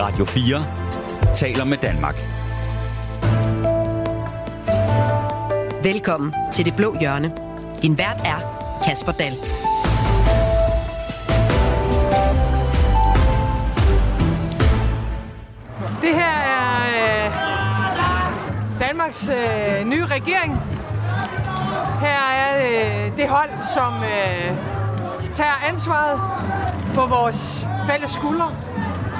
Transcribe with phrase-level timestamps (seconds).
[0.00, 2.14] Radio 4 taler med Danmark.
[5.82, 7.32] Velkommen til Det Blå Hjørne.
[7.82, 8.38] Din vært er
[8.84, 9.34] Kasper Dahl.
[16.02, 17.32] Det her er øh,
[18.80, 20.60] Danmarks øh, nye regering.
[22.00, 24.56] Her er øh, det hold, som øh,
[25.34, 26.20] tager ansvaret
[26.94, 28.67] på vores fælles skuldre.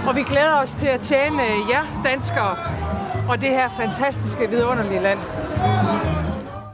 [0.09, 2.57] Og vi glæder os til at tjene jer danskere
[3.29, 5.19] og det her fantastiske, vidunderlige land.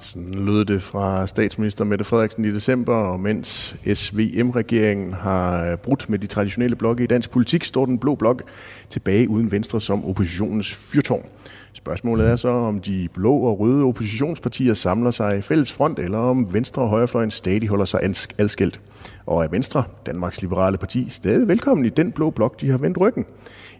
[0.01, 6.11] Sådan lød det fra statsminister Mette Frederiksen i december, og mens SVM-regeringen har øh, brudt
[6.11, 8.43] med de traditionelle blokke i dansk politik, står den blå blok
[8.91, 11.27] tilbage uden Venstre som oppositionens fyrtårn.
[11.73, 16.19] Spørgsmålet er så, om de blå og røde oppositionspartier samler sig i fælles front, eller
[16.19, 18.01] om Venstre og Højrefløjen stadig holder sig
[18.39, 18.81] adskilt.
[19.27, 23.01] Og er Venstre, Danmarks Liberale Parti, stadig velkommen i den blå blok, de har vendt
[23.01, 23.25] ryggen?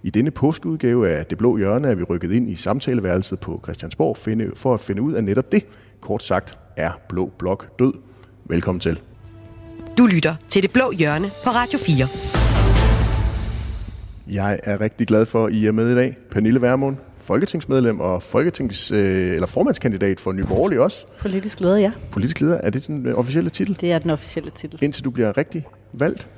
[0.03, 4.17] I denne påskeudgave af Det Blå Hjørne er vi rykket ind i samtaleværelset på Christiansborg
[4.57, 5.67] for at finde ud af netop det.
[6.01, 7.93] Kort sagt er Blå Blok død.
[8.45, 9.01] Velkommen til.
[9.99, 12.07] Du lytter til Det Blå Hjørne på Radio 4.
[14.35, 16.17] Jeg er rigtig glad for, at I er med i dag.
[16.31, 21.07] Pernille Vermund, folketingsmedlem og folketings, øh, eller formandskandidat for Nye Borgerlige også.
[21.21, 21.93] Politisk leder, ja.
[22.11, 23.77] Politisk leder, er det den officielle titel?
[23.81, 24.79] Det er den officielle titel.
[24.83, 26.29] Indtil du bliver rigtig valgt?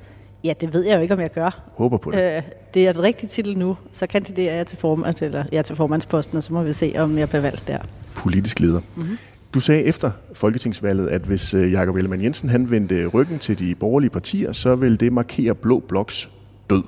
[0.43, 1.71] Ja, det ved jeg jo ikke, om jeg gør.
[1.75, 2.37] Håber på det.
[2.37, 2.41] Øh,
[2.73, 6.37] det er den rigtige titel nu, så kandiderer jeg til, formands, eller, jeg til formandsposten,
[6.37, 7.77] og så må vi se, om jeg bliver valgt der.
[8.15, 8.81] Politisk leder.
[8.95, 9.17] Mm-hmm.
[9.53, 13.75] Du sagde efter folketingsvalget, at hvis øh, Jakob Ellemann Jensen han vendte ryggen til de
[13.75, 16.29] borgerlige partier, så vil det markere Blå Bloks
[16.69, 16.83] død.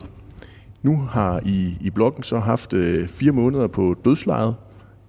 [0.82, 4.56] Nu har I i blokken så haft øh, fire måneder på dødslejet.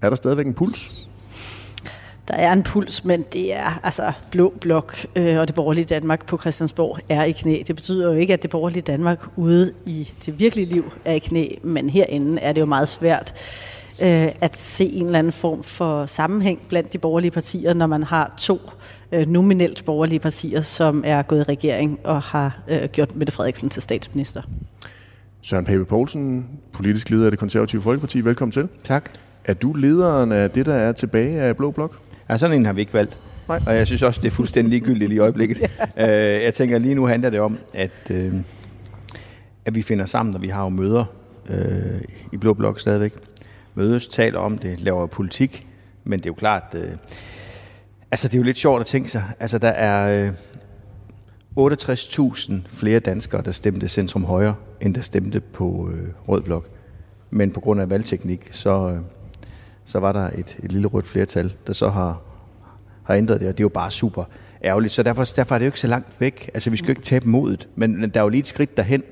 [0.02, 1.08] Er der stadigvæk en puls?
[2.28, 6.26] Der er en puls, men det er altså blå blok øh, og det borgerlige Danmark
[6.26, 7.62] på Christiansborg er i knæ.
[7.66, 11.18] Det betyder jo ikke, at det borgerlige Danmark ude i det virkelige liv er i
[11.18, 13.34] knæ, men herinde er det jo meget svært
[14.00, 18.02] øh, at se en eller anden form for sammenhæng blandt de borgerlige partier, når man
[18.02, 18.60] har to
[19.12, 23.68] øh, nominelt borgerlige partier, som er gået i regering og har øh, gjort Mette Frederiksen
[23.68, 24.42] til statsminister.
[25.42, 28.20] Søren Pape Poulsen, politisk leder af det konservative Folkeparti.
[28.20, 28.68] Velkommen til.
[28.84, 29.10] Tak.
[29.44, 31.96] Er du lederen af det, der er tilbage af Blå Blok?
[32.30, 33.18] Ja, sådan en har vi ikke valgt.
[33.48, 33.60] Nej.
[33.66, 35.60] Og jeg synes også, det er fuldstændig ligegyldigt lige i øjeblikket.
[35.96, 36.36] ja.
[36.36, 38.34] øh, jeg tænker, lige nu handler det om, at, øh,
[39.64, 41.04] at vi finder sammen, når vi har jo møder
[41.50, 42.00] øh,
[42.32, 43.12] i Blå Blok stadigvæk.
[43.74, 45.66] Mødes, taler om det, laver politik.
[46.04, 46.90] Men det er jo klart, øh,
[48.10, 49.22] altså det er jo lidt sjovt at tænke sig.
[49.40, 50.32] Altså der er øh,
[51.58, 56.68] 68.000 flere danskere, der stemte Centrum Højre, end der stemte på øh, Rød Blok.
[57.30, 58.88] Men på grund af valgteknik, så...
[58.88, 59.00] Øh,
[59.90, 62.22] så var der et, et lille rødt flertal, der så har,
[63.04, 64.24] har ændret det, og det er jo bare super
[64.64, 64.92] ærgerligt.
[64.92, 66.50] Så derfor, derfor er det jo ikke så langt væk.
[66.54, 69.02] Altså, vi skal jo ikke tabe modet, men der er jo lige et skridt derhen.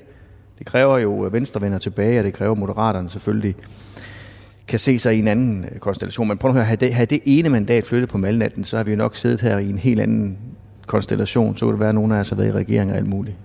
[0.59, 3.55] Det kræver jo, at Venstre vender tilbage, og det kræver, Moderaterne selvfølgelig
[4.67, 6.27] kan se sig i en anden øh, konstellation.
[6.27, 8.83] Men prøv at høre, havde det, havde det ene mandat flyttet på malnatten, så har
[8.83, 10.37] vi jo nok siddet her i en helt anden
[10.89, 11.57] konstellation.
[11.57, 13.37] Så kunne det være, at nogen af os har været i regering og alt muligt.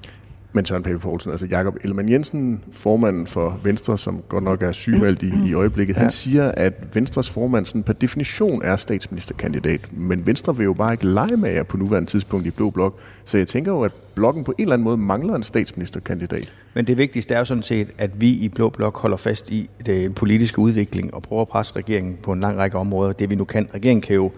[0.56, 4.72] Men Søren Pape Poulsen, altså Jakob Ellemann Jensen, formanden for Venstre, som godt nok er
[4.72, 6.00] sygemeldt i, i øjeblikket, ja.
[6.00, 9.80] han siger, at Venstres formand sådan per definition er statsministerkandidat.
[9.92, 12.98] Men Venstre vil jo bare ikke lege med jer på nuværende tidspunkt i Blå Blok.
[13.24, 16.52] Så jeg tænker jo, at blokken på en eller anden måde mangler en statsministerkandidat.
[16.74, 19.70] Men det vigtigste er jo sådan set, at vi i Blå Blok holder fast i
[19.86, 23.12] den politiske udvikling og prøver at presse regeringen på en lang række områder.
[23.12, 23.68] Det vi nu kan.
[23.74, 24.28] Regeringen kan jo,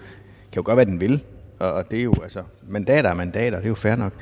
[0.53, 1.21] kan jo gøre, hvad den vil.
[1.59, 4.13] Og det er jo altså, mandater er mandater, det er jo fair nok.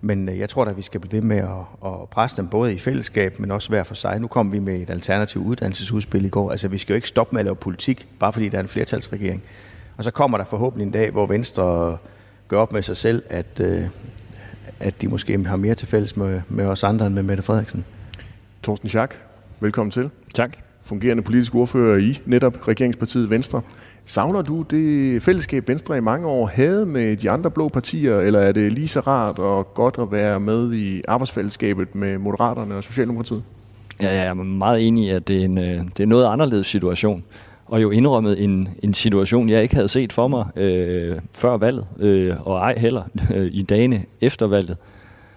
[0.00, 2.48] Men øh, jeg tror da, at vi skal blive ved med at, at presse dem
[2.48, 4.20] både i fællesskab, men også hver for sig.
[4.20, 6.50] Nu kom vi med et alternativt uddannelsesudspil i går.
[6.50, 8.68] Altså, vi skal jo ikke stoppe med at lave politik, bare fordi der er en
[8.68, 9.42] flertalsregering.
[9.96, 11.98] Og så kommer der forhåbentlig en dag, hvor Venstre
[12.48, 13.82] gør op med sig selv, at, øh,
[14.80, 17.84] at de måske har mere til fælles med, med os andre end med Mette Frederiksen.
[18.62, 19.20] Torsten Schack,
[19.60, 20.10] velkommen til.
[20.34, 20.65] Tak.
[20.86, 23.60] Fungerende politisk ordfører i netop regeringspartiet Venstre.
[24.04, 28.40] Savner du det fællesskab, Venstre i mange år havde med de andre blå partier, eller
[28.40, 32.84] er det lige så rart og godt at være med i arbejdsfællesskabet med Moderaterne og
[32.84, 33.42] Socialdemokratiet?
[34.02, 36.66] Ja, jeg er meget enig i, at det er en, øh, det er noget anderledes
[36.66, 37.24] situation.
[37.66, 41.86] Og jo indrømmet en, en situation, jeg ikke havde set for mig øh, før valget,
[41.98, 43.02] øh, og ej heller
[43.34, 44.76] øh, i dagene efter valget.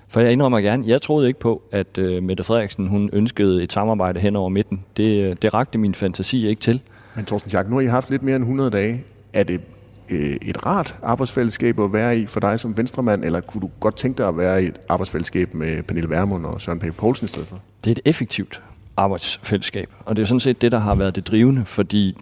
[0.10, 3.74] For jeg indrømmer gerne, jeg troede ikke på, at øh, Mette Frederiksen hun ønskede et
[3.74, 4.84] samarbejde hen over midten.
[4.98, 6.82] Det, det rakte min fantasi ikke til.
[7.16, 9.04] Men Thorsten Schack, nu har I haft lidt mere end 100 dage.
[9.34, 9.62] Er det
[10.10, 13.96] øh, et rart arbejdsfællesskab at være i for dig som venstremand, eller kunne du godt
[13.96, 17.28] tænke dig at være i et arbejdsfællesskab med Pernille Vermund og Søren Pape Poulsen i
[17.28, 17.60] stedet for?
[17.84, 18.64] Det er et effektivt
[18.98, 22.18] arbejdsfællesskab, og det er sådan set det, der har været det drivende, fordi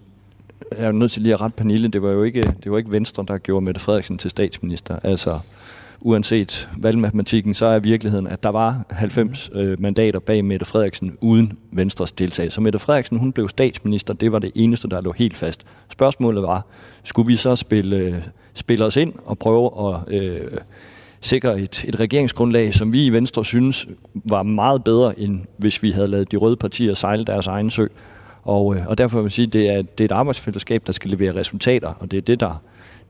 [0.77, 2.91] jeg er nødt til lige at rette Pernille, det var jo ikke, det var ikke
[2.91, 4.99] Venstre, der gjorde Mette Frederiksen til statsminister.
[5.03, 5.39] Altså,
[6.01, 11.57] uanset valgmatematikken, så er virkeligheden, at der var 90 øh, mandater bag Mette Frederiksen uden
[11.71, 12.55] Venstres deltagelse.
[12.55, 15.65] Så Mette Frederiksen, hun blev statsminister, det var det eneste, der lå helt fast.
[15.89, 16.65] Spørgsmålet var,
[17.03, 18.23] skulle vi så spille,
[18.53, 20.51] spille os ind og prøve at øh,
[21.21, 25.91] sikre et, et regeringsgrundlag, som vi i Venstre synes var meget bedre, end hvis vi
[25.91, 27.87] havde lavet de røde partier sejle deres egen sø.
[28.47, 30.93] Og, øh, og derfor vil jeg sige, at det er, det er et arbejdsfællesskab, der
[30.93, 32.61] skal levere resultater, og det er det, der,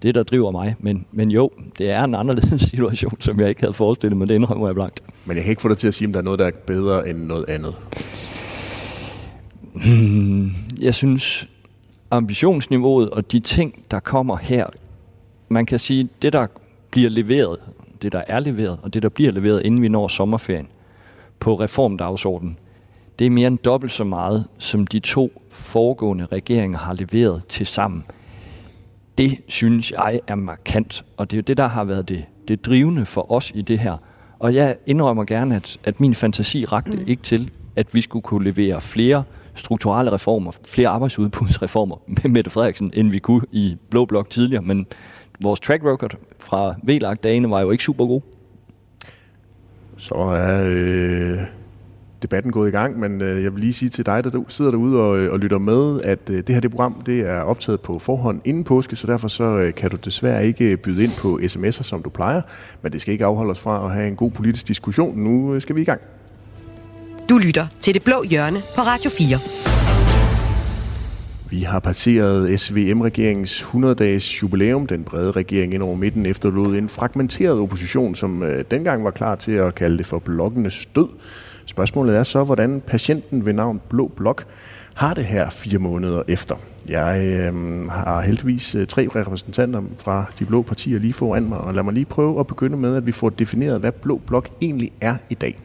[0.01, 0.75] det, der driver mig.
[0.79, 4.29] Men, men jo, det er en anderledes situation, som jeg ikke havde forestillet mig.
[4.29, 5.03] Det indrømmer jeg blankt.
[5.25, 6.51] Men jeg kan ikke få dig til at sige, om der er noget, der er
[6.51, 7.75] bedre end noget andet.
[9.73, 10.51] Hmm,
[10.81, 11.47] jeg synes,
[12.11, 14.65] ambitionsniveauet og de ting, der kommer her,
[15.49, 16.47] man kan sige, det der
[16.91, 17.59] bliver leveret,
[18.01, 20.67] det der er leveret, og det der bliver leveret, inden vi når sommerferien,
[21.39, 22.57] på reformdagsordenen,
[23.19, 27.65] det er mere end dobbelt så meget, som de to foregående regeringer har leveret til
[27.65, 28.03] sammen.
[29.17, 32.65] Det synes jeg er markant, og det er jo det, der har været det, det
[32.65, 33.97] drivende for os i det her.
[34.39, 37.03] Og jeg indrømmer gerne, at, at min fantasi rakte mm.
[37.07, 39.23] ikke til, at vi skulle kunne levere flere
[39.55, 44.63] strukturelle reformer, flere arbejdsudbudsreformer med Mette Frederiksen, end vi kunne i Blå Blok tidligere.
[44.63, 44.87] Men
[45.39, 48.21] vores track record fra VLAG-dagene var jo ikke super god.
[49.97, 51.37] Så er øh,
[52.21, 55.01] debatten gået i gang, men øh, jeg vil lige sige til dig, der sidder derude
[55.01, 57.99] og, øh, og lytter med, at øh, det her det program det er optaget på
[57.99, 61.83] forhånd inden påske, så derfor så øh, kan du desværre ikke byde ind på sms'er,
[61.83, 62.41] som du plejer,
[62.81, 65.17] men det skal ikke afholde os fra at have en god politisk diskussion.
[65.17, 66.01] Nu øh, skal vi i gang.
[67.29, 69.39] Du lytter til Det Blå Hjørne på Radio 4.
[71.49, 74.87] Vi har passeret SVM-regeringens 100-dages jubilæum.
[74.87, 79.35] Den brede regering ind over midten efterlod en fragmenteret opposition, som øh, dengang var klar
[79.35, 81.07] til at kalde det for blokkenes død.
[81.67, 84.45] Spørgsmålet er så, hvordan patienten ved navn Blå Blok
[84.93, 86.55] har det her fire måneder efter.
[86.89, 91.73] Jeg øh, har heldigvis øh, tre repræsentanter fra de blå partier lige foran mig, og
[91.73, 94.91] lad mig lige prøve at begynde med, at vi får defineret, hvad Blå Blok egentlig
[95.01, 95.57] er i dag.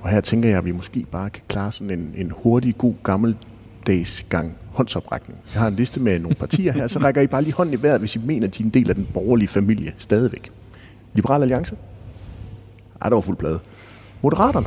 [0.00, 2.94] Og her tænker jeg, at vi måske bare kan klare sådan en, en hurtig, god,
[3.02, 5.38] gammeldags gang håndsoprækning.
[5.54, 7.82] Jeg har en liste med nogle partier her, så rækker I bare lige hånden i
[7.82, 10.50] vejret, hvis I mener, at de er en del af den borgerlige familie stadigvæk.
[11.14, 11.76] Liberal Alliance?
[13.02, 13.58] Ej, der var fuld plade.
[14.22, 14.66] Moderaterne?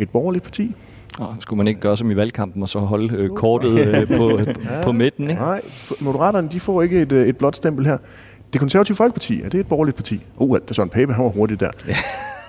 [0.00, 0.74] Et borgerligt parti?
[1.20, 4.38] Oh, skulle man ikke gøre som i valgkampen og så holde øh, kortet øh, på,
[4.38, 5.30] ja, på midten?
[5.30, 5.42] Ikke?
[5.42, 5.60] Nej,
[6.00, 7.98] Moderaterne de får ikke et, øh, et blåt stempel her.
[8.52, 10.26] Det konservative folkeparti, er det et borgerligt parti?
[10.36, 11.70] Oh, det er sådan Pape, han var hurtigt der.
[11.88, 11.96] Ja.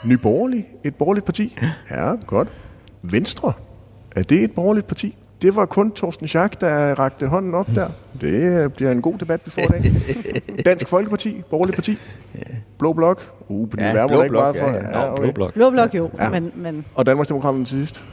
[0.09, 1.57] Ny Borgerlig, et borgerligt parti?
[1.89, 2.48] Ja, godt.
[3.01, 3.53] Venstre,
[4.15, 5.15] er det et borgerligt parti?
[5.41, 7.88] Det var kun Torsten Schack, der rakte hånden op der.
[8.21, 9.93] Det bliver en god debat, vi får i dag.
[10.65, 11.97] Dansk Folkeparti, borgerligt parti.
[12.77, 13.31] Blå Blok.
[13.47, 14.65] Uh, på ja, blå ikke blok, for.
[14.65, 14.99] Ja, ja.
[14.99, 15.23] ja okay.
[15.23, 15.53] blå blok.
[15.53, 16.29] Blå blok jo, ja.
[16.29, 16.85] men, men...
[16.95, 18.05] Og Danmarksdemokraterne til sidst.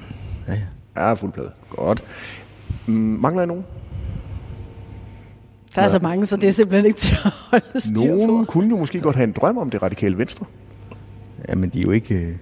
[0.48, 0.58] Ja, ja.
[0.96, 1.50] Ja, fuld plade.
[1.70, 2.04] Godt.
[2.86, 3.64] Mangler I nogen?
[5.75, 5.88] Der er ja.
[5.88, 8.52] så mange, så det er simpelthen ikke til at holde styr Nogen på.
[8.52, 10.46] kunne jo måske godt have en drøm om det radikale venstre.
[11.48, 12.38] Ja, men de er jo ikke...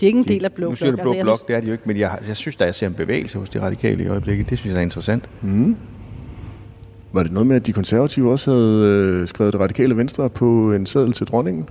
[0.00, 0.70] De er ikke en del af Blå Blok.
[0.70, 1.46] Nu siger du Blå altså, Blok, synes...
[1.46, 3.50] det er de jo ikke, men jeg, jeg synes, der jeg ser en bevægelse hos
[3.50, 4.50] de radikale i øjeblikket.
[4.50, 5.24] Det synes jeg er interessant.
[5.42, 5.76] Mm.
[7.12, 10.72] Var det noget med, at de konservative også havde øh, skrevet det radikale venstre på
[10.72, 11.68] en seddel til dronningen?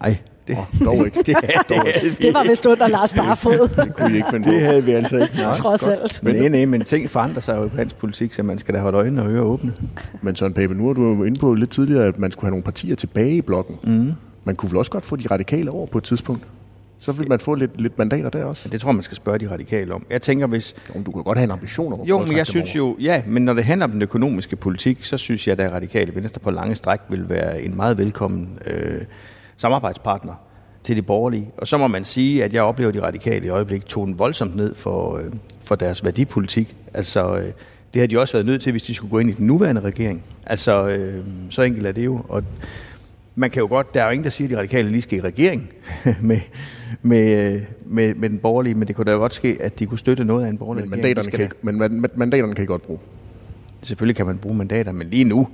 [0.00, 0.16] Nej,
[0.48, 1.22] det, oh, dog ikke.
[1.26, 1.36] det,
[1.68, 2.16] dog ikke.
[2.26, 3.84] det var vist under Lars Barfod.
[3.86, 5.34] det kunne I ikke finde Det havde vi altså ikke.
[5.36, 5.98] Nej, Trods godt.
[6.02, 6.20] alt.
[6.22, 8.80] Men, nej, nej, men ting forandrer sig jo i dansk politik, så man skal da
[8.80, 9.72] holde øjnene og ører åbne.
[10.22, 12.64] Men Søren Pape, nu er du inde på lidt tidligere, at man skulle have nogle
[12.64, 13.76] partier tilbage i blokken.
[13.82, 14.12] Mm.
[14.44, 16.44] Man kunne vel også godt få de radikale over på et tidspunkt?
[17.02, 18.68] Så vil man få lidt, lidt mandater der også.
[18.68, 20.06] Det tror man skal spørge de radikale om.
[20.10, 20.74] Jeg tænker, hvis...
[20.94, 22.96] Jo, du kan godt have en ambition om Jo, men jeg synes jo...
[23.00, 26.40] Ja, men når det handler om den økonomiske politik, så synes jeg, at radikale venstre
[26.40, 29.02] på lange stræk vil være en meget velkommen øh,
[29.56, 30.34] samarbejdspartner
[30.82, 31.50] til de borgerlige.
[31.56, 34.18] Og så må man sige, at jeg oplever, at de radikale i øjeblikket tog den
[34.18, 35.24] voldsomt ned for, øh,
[35.64, 36.76] for deres værdipolitik.
[36.94, 37.52] Altså, øh,
[37.94, 39.80] det har de også været nødt til, hvis de skulle gå ind i den nuværende
[39.80, 40.22] regering.
[40.46, 42.24] Altså, øh, så enkelt er det jo.
[42.28, 42.44] Og
[43.34, 45.18] man kan jo godt, der er jo ingen, der siger, at de radikale lige skal
[45.18, 45.70] i regering
[46.20, 46.40] med,
[47.02, 50.24] med, med, med den borgerlige, men det kunne da godt ske, at de kunne støtte
[50.24, 51.16] noget af en borgerlig men regering.
[51.16, 51.48] Mandaterne
[51.80, 52.98] kan, men mandaterne kan I godt bruge?
[53.82, 55.48] Selvfølgelig kan man bruge mandater, men lige nu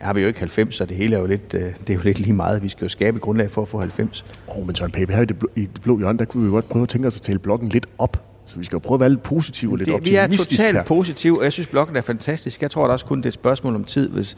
[0.00, 2.00] har vi jo ikke 90, så det hele er jo lidt, øh, det er jo
[2.04, 2.62] lidt lige meget.
[2.62, 4.24] Vi skal jo skabe et grundlag for at få 90.
[4.48, 6.44] Åh, oh, men Søren Pape, her i det, blå, i det blå hjørne, der kunne
[6.44, 8.24] vi godt prøve at tænke os at tale blokken lidt op.
[8.46, 10.86] Så vi skal jo prøve at være lidt positive og lidt optimistiske Vi er totalt
[10.86, 12.62] positive, og jeg synes, blokken er fantastisk.
[12.62, 14.36] Jeg tror at også kun, det er et spørgsmål om tid, hvis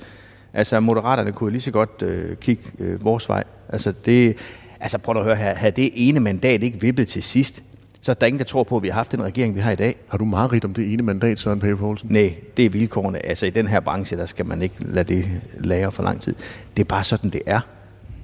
[0.54, 3.44] Altså, moderaterne kunne lige så godt øh, kigge øh, vores vej.
[3.68, 4.36] Altså, det,
[4.80, 5.54] altså, prøv at høre her.
[5.54, 7.62] Havde det ene mandat ikke vippet til sidst,
[8.02, 9.70] så er der ingen, der tror på, at vi har haft den regering, vi har
[9.70, 9.96] i dag.
[10.08, 12.08] Har du meget rigt om det ene mandat, Søren Pape Poulsen?
[12.12, 13.26] Nej, det er vilkårene.
[13.26, 15.28] Altså, i den her branche, der skal man ikke lade det
[15.58, 16.34] lære for lang tid.
[16.76, 17.60] Det er bare sådan, det er.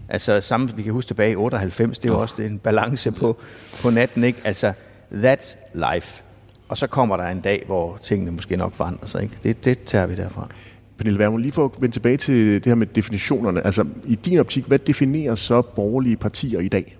[0.09, 2.23] Altså, samme, vi kan huske tilbage i 98, det var oh.
[2.23, 3.37] også en balance på,
[3.83, 4.39] på natten, ikke?
[4.45, 4.73] Altså,
[5.13, 6.23] that's life.
[6.69, 9.35] Og så kommer der en dag, hvor tingene måske nok forandrer sig, ikke?
[9.43, 10.49] Det, det tager vi derfra.
[10.99, 13.67] Pernille Vermund, lige for at vende tilbage til det her med definitionerne.
[13.67, 16.97] Altså, i din optik, hvad definerer så borgerlige partier i dag?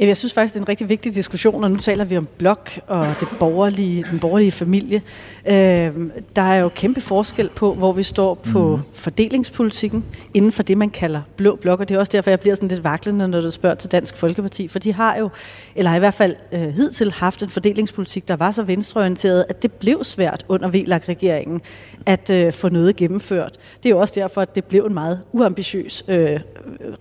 [0.00, 2.70] Jeg synes faktisk, det er en rigtig vigtig diskussion, og nu taler vi om blok
[2.86, 5.02] og det borgerlige, den borgerlige familie.
[5.46, 5.92] Øh,
[6.36, 8.82] der er jo kæmpe forskel på, hvor vi står på mm.
[8.94, 10.04] fordelingspolitikken
[10.34, 12.68] inden for det, man kalder blå blok, og det er også derfor, jeg bliver sådan
[12.68, 15.28] lidt vaklende, når du spørger til Dansk Folkeparti, for de har jo,
[15.74, 19.62] eller har i hvert fald øh, hidtil haft en fordelingspolitik, der var så venstreorienteret, at
[19.62, 21.60] det blev svært under VLAG-regeringen
[22.06, 23.52] at øh, få noget gennemført.
[23.82, 26.40] Det er jo også derfor, at det blev en meget uambitiøs øh,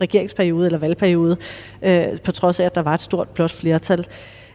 [0.01, 1.37] regeringsperiode eller valgperiode,
[1.81, 4.07] øh, på trods af, at der var et stort blot flertal.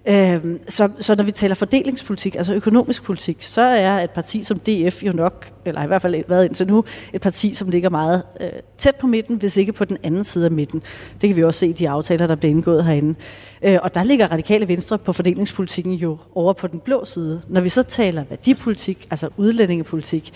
[0.08, 4.58] Øh, så, så når vi taler fordelingspolitik, altså økonomisk politik, så er et parti som
[4.58, 8.22] DF jo nok, eller i hvert fald været indtil nu, et parti, som ligger meget
[8.40, 10.82] øh, tæt på midten, hvis ikke på den anden side af midten.
[11.20, 13.14] Det kan vi også se i de aftaler, der bliver indgået herinde.
[13.62, 17.42] Øh, og der ligger radikale venstre på fordelingspolitikken jo over på den blå side.
[17.48, 20.32] Når vi så taler værdipolitik, altså udlændingepolitik,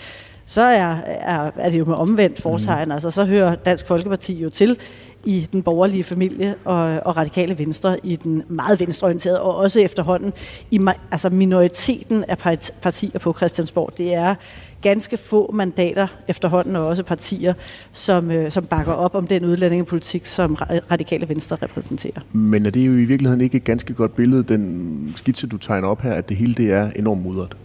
[0.49, 2.85] så er, er, er det jo med omvendt fortegn.
[2.85, 2.91] Mm.
[2.91, 4.77] Altså, så hører Dansk Folkeparti jo til
[5.25, 10.33] i den borgerlige familie og, og radikale venstre i den meget venstreorienterede, og også efterhånden
[10.71, 10.79] i
[11.11, 13.93] altså minoriteten af partier på Christiansborg.
[13.97, 14.35] Det er
[14.81, 17.53] ganske få mandater efterhånden, og også partier,
[17.91, 20.55] som, øh, som bakker op om den udlændingepolitik, som
[20.91, 22.21] radikale venstre repræsenterer.
[22.31, 25.87] Men er det jo i virkeligheden ikke et ganske godt billede, den skitse, du tegner
[25.87, 27.55] op her, at det hele det er enormt mudret?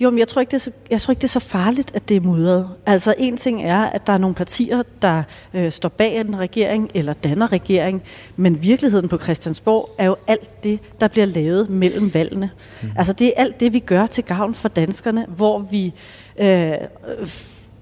[0.00, 1.90] Jo, men jeg tror, ikke, det er så, jeg tror ikke, det er så farligt,
[1.94, 2.68] at det er mudret.
[2.86, 5.22] Altså, en ting er, at der er nogle partier, der
[5.54, 8.02] øh, står bag en regering eller danner regering,
[8.36, 12.50] men virkeligheden på Christiansborg er jo alt det, der bliver lavet mellem valgene.
[12.82, 12.88] Mm.
[12.96, 15.94] Altså, det er alt det, vi gør til gavn for danskerne, hvor vi
[16.38, 16.74] øh,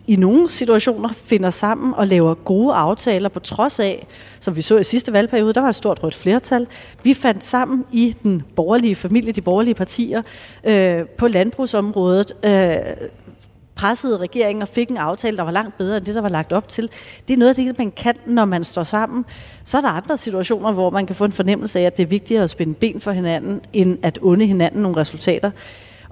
[0.07, 4.07] i nogle situationer finder sammen og laver gode aftaler på trods af,
[4.41, 6.67] som vi så i sidste valgperiode, der var et stort rødt flertal.
[7.03, 10.23] Vi fandt sammen i den borgerlige familie, de borgerlige partier,
[10.65, 12.77] øh, på landbrugsområdet, øh,
[13.75, 16.53] pressede regeringen og fik en aftale, der var langt bedre end det, der var lagt
[16.53, 16.91] op til.
[17.29, 19.25] Det er noget af det, man kan, når man står sammen.
[19.65, 22.07] Så er der andre situationer, hvor man kan få en fornemmelse af, at det er
[22.07, 25.51] vigtigere at spænde ben for hinanden, end at unde hinanden nogle resultater.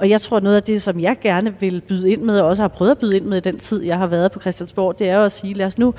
[0.01, 2.63] Og jeg tror, noget af det, som jeg gerne vil byde ind med, og også
[2.63, 5.09] har prøvet at byde ind med i den tid, jeg har været på Christiansborg, det
[5.09, 5.95] er jo at sige, lad os nu,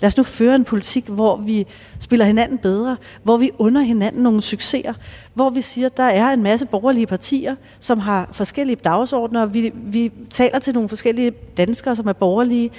[0.00, 1.66] lad os nu føre en politik, hvor vi
[2.00, 4.92] spiller hinanden bedre, hvor vi under hinanden nogle succeser,
[5.34, 9.72] hvor vi siger, at der er en masse borgerlige partier, som har forskellige dagsordner, vi,
[9.74, 12.70] vi taler til nogle forskellige danskere, som er borgerlige,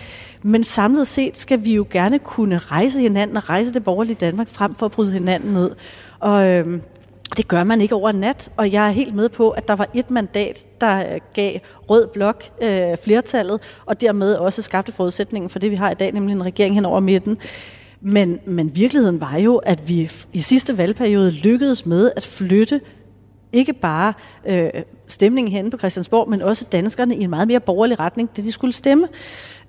[0.43, 4.49] men samlet set skal vi jo gerne kunne rejse hinanden og rejse det borgerlige Danmark
[4.49, 5.71] frem for at bryde hinanden ned.
[6.19, 6.81] Og, øhm,
[7.37, 9.89] det gør man ikke over nat, og jeg er helt med på, at der var
[9.93, 15.59] et mandat, der øh, gav rød blok øh, flertallet, og dermed også skabte forudsætningen for
[15.59, 17.37] det, vi har i dag, nemlig en regering hen over midten.
[18.01, 22.81] Men, men virkeligheden var jo, at vi i sidste valgperiode lykkedes med at flytte
[23.53, 24.13] ikke bare
[24.45, 24.69] øh,
[25.07, 28.51] stemningen hen på Christiansborg, men også danskerne i en meget mere borgerlig retning, det de
[28.51, 29.07] skulle stemme.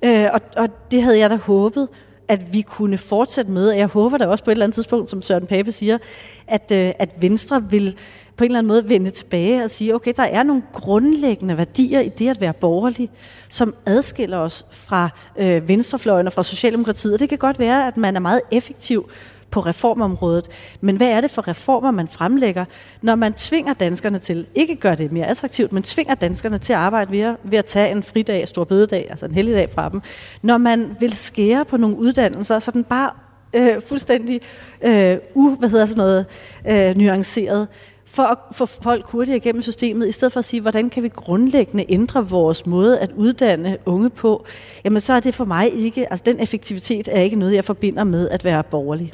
[0.04, 1.88] Øh, og, og det havde jeg da håbet
[2.28, 5.11] at vi kunne fortsætte med, og jeg håber da også på et eller andet tidspunkt,
[5.11, 5.99] som Søren Pape siger,
[6.47, 7.97] at, øh, at Venstre vil
[8.37, 12.00] på en eller anden måde vende tilbage og sige, okay, der er nogle grundlæggende værdier
[12.00, 13.11] i det at være borgerlig,
[13.49, 17.14] som adskiller os fra øh, venstrefløjen og fra Socialdemokratiet.
[17.14, 19.11] Og det kan godt være, at man er meget effektiv
[19.50, 20.48] på reformområdet.
[20.80, 22.64] Men hvad er det for reformer, man fremlægger,
[23.02, 26.78] når man tvinger danskerne til, ikke gør det mere attraktivt, men tvinger danskerne til at
[26.78, 30.02] arbejde ved, ved at tage en fridag, stor bededag, altså en helligdag fra dem.
[30.42, 33.10] Når man vil skære på nogle uddannelser, så den bare
[33.54, 34.40] øh, fuldstændig
[34.82, 36.26] øh, u, hvad hedder sådan noget,
[36.68, 37.68] øh, nuanceret,
[38.06, 41.08] for at få folk hurtigere igennem systemet, i stedet for at sige, hvordan kan vi
[41.08, 44.44] grundlæggende ændre vores måde at uddanne unge på,
[44.84, 48.04] jamen så er det for mig ikke, altså den effektivitet er ikke noget, jeg forbinder
[48.04, 49.12] med at være borgerlig.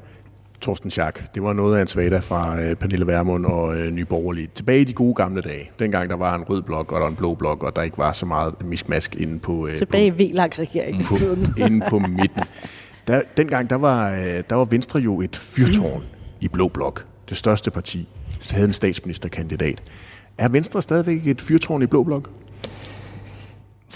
[0.65, 1.35] Torsten Schack.
[1.35, 4.49] Det var noget af en svada fra øh, Pernille Vermund og øh, Nye Borgerlige.
[4.55, 5.71] Tilbage i de gode gamle dage.
[5.79, 8.13] Dengang der var en rød blok og der en blå blok, og der ikke var
[8.13, 9.67] så meget miskmask inde på...
[9.67, 11.55] Øh, Tilbage på, i VLAX-regeringstiden.
[11.67, 12.43] inde på midten.
[13.07, 16.37] Der, dengang der var, øh, der var Venstre jo et fyrtårn mm.
[16.41, 17.05] i blå blok.
[17.29, 18.09] Det største parti.
[18.41, 19.83] Så havde en statsministerkandidat.
[20.39, 22.31] Er Venstre stadigvæk et fyrtårn i blå blok?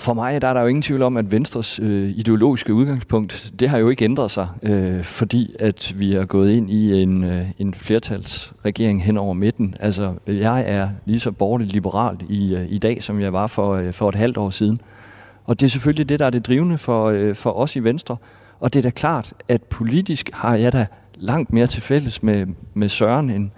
[0.09, 3.69] For mig der er der jo ingen tvivl om, at Venstres øh, ideologiske udgangspunkt, det
[3.69, 7.47] har jo ikke ændret sig, øh, fordi at vi er gået ind i en, øh,
[7.59, 9.75] en flertalsregering hen over midten.
[9.81, 13.75] Altså, jeg er lige så borgerligt liberal i, øh, i dag, som jeg var for,
[13.75, 14.79] øh, for et halvt år siden.
[15.45, 18.17] Og det er selvfølgelig det, der er det drivende for, øh, for os i Venstre.
[18.61, 22.47] Og det er da klart, at politisk har jeg da langt mere til fælles med,
[22.75, 23.51] med Søren, end,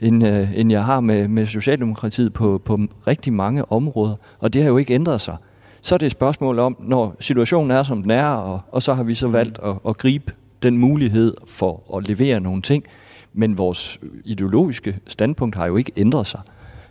[0.00, 4.14] end, øh, end jeg har med, med Socialdemokratiet på, på rigtig mange områder.
[4.38, 5.36] Og det har jo ikke ændret sig.
[5.82, 8.94] Så er det et spørgsmål om, når situationen er, som den er, og, og så
[8.94, 9.32] har vi så mm.
[9.32, 12.84] valgt at, at gribe den mulighed for at levere nogle ting.
[13.32, 16.40] Men vores ideologiske standpunkt har jo ikke ændret sig.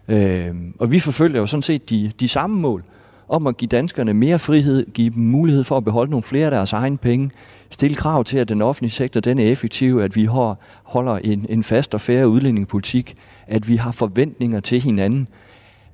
[0.08, 0.48] Øh,
[0.80, 2.84] og vi forfølger jo sådan set de, de samme mål.
[3.30, 6.52] om at give danskerne mere frihed, give dem mulighed for at beholde nogle flere af
[6.52, 7.32] deres egne penge,
[7.70, 11.46] stille krav til, at den offentlige sektor den er effektiv, at vi har, holder en,
[11.50, 13.14] en fast og færre udlændingepolitik,
[13.48, 15.28] at vi har forventninger til hinanden,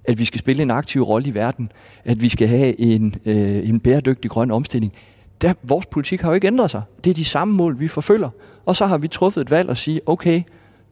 [0.07, 1.71] at vi skal spille en aktiv rolle i verden,
[2.05, 4.93] at vi skal have en, øh, en bæredygtig grøn omstilling.
[5.41, 6.81] Der, vores politik har jo ikke ændret sig.
[7.03, 8.29] Det er de samme mål, vi forfølger.
[8.65, 10.41] Og så har vi truffet et valg og sige, okay,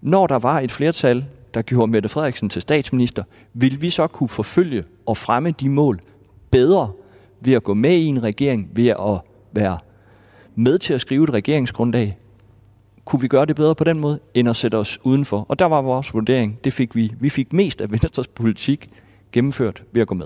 [0.02, 4.30] når der var et flertal, der gjorde Mette Frederiksen til statsminister, vil vi så kunne
[4.30, 6.00] forfølge og fremme de mål
[6.52, 6.92] bedre
[7.42, 9.78] ved at gå med i en regering, ved at være
[10.56, 12.14] med til at skrive et regeringsgrundlag,
[13.06, 15.46] kunne vi gøre det bedre på den måde, end at sætte os udenfor.
[15.50, 17.12] Og der var vores vurdering, det fik vi.
[17.20, 18.88] Vi fik mest af Venstres politik
[19.36, 20.26] gennemført ved at gå med.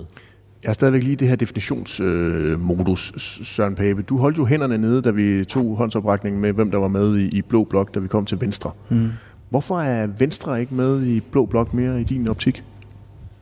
[0.64, 4.02] Jeg har stadigvæk lige det her definitionsmodus, øh, Søren Pape.
[4.02, 7.38] Du holdt jo hænderne nede, da vi tog håndsoprækningen med, hvem der var med i,
[7.38, 8.72] i Blå Blok, da vi kom til Venstre.
[8.90, 9.10] Mm.
[9.50, 12.64] Hvorfor er Venstre ikke med i Blå Blok mere i din optik?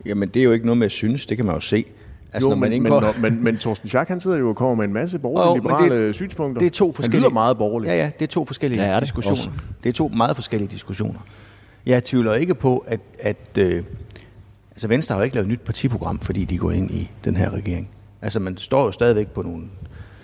[0.05, 1.85] Jamen, det er jo ikke noget med at synes, det kan man jo se.
[2.33, 3.01] Altså, jo, når man men, indgår...
[3.21, 6.07] men, men, men Torsten Schack, han sidder jo og kommer med en masse borgerlige, liberale
[6.07, 6.59] det, synspunkter.
[6.59, 7.21] Det er to forskellige...
[7.21, 7.91] Han lyder meget borgerligt.
[7.91, 9.37] Ja, ja, det er to forskellige ja, det diskussioner.
[9.37, 9.49] Også.
[9.83, 11.19] Det er to meget forskellige diskussioner.
[11.85, 13.83] Jeg tvivler ikke på, at, at øh,
[14.77, 17.35] altså Venstre har jo ikke lavet et nyt partiprogram, fordi de går ind i den
[17.35, 17.89] her regering.
[18.21, 19.63] Altså, man står jo stadigvæk på nogle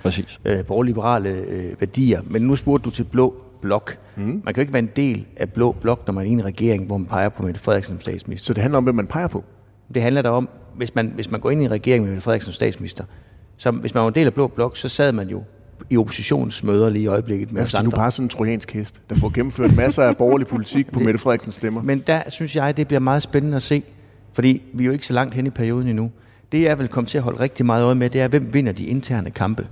[0.02, 0.40] Præcis.
[0.46, 2.22] Øh, borgerliberale øh, værdier.
[2.26, 3.98] Men nu spurgte du til blå blok.
[4.16, 4.24] Mm.
[4.24, 6.46] Man kan jo ikke være en del af blå blok, når man er i en
[6.46, 8.46] regering, hvor man peger på Mette Frederiksen som statsminister.
[8.46, 9.44] Så det handler om, hvem man peger på?
[9.94, 12.24] Det handler der om, hvis man, hvis man går ind i en regering med Mette
[12.24, 13.04] Frederiksen som statsminister,
[13.58, 15.44] så hvis man var en del af Blå Blok, så sad man jo
[15.90, 19.16] i oppositionsmøder lige i øjeblikket med ja, os nu bare sådan en trojansk hest, der
[19.16, 21.82] får gennemført masser af borgerlig politik på det, Mette Frederiksens stemmer.
[21.82, 23.84] Men der synes jeg, det bliver meget spændende at se,
[24.34, 26.12] fordi vi er jo ikke så langt hen i perioden endnu.
[26.52, 28.72] Det jeg vil komme til at holde rigtig meget øje med, det er, hvem vinder
[28.72, 29.68] de interne kampe.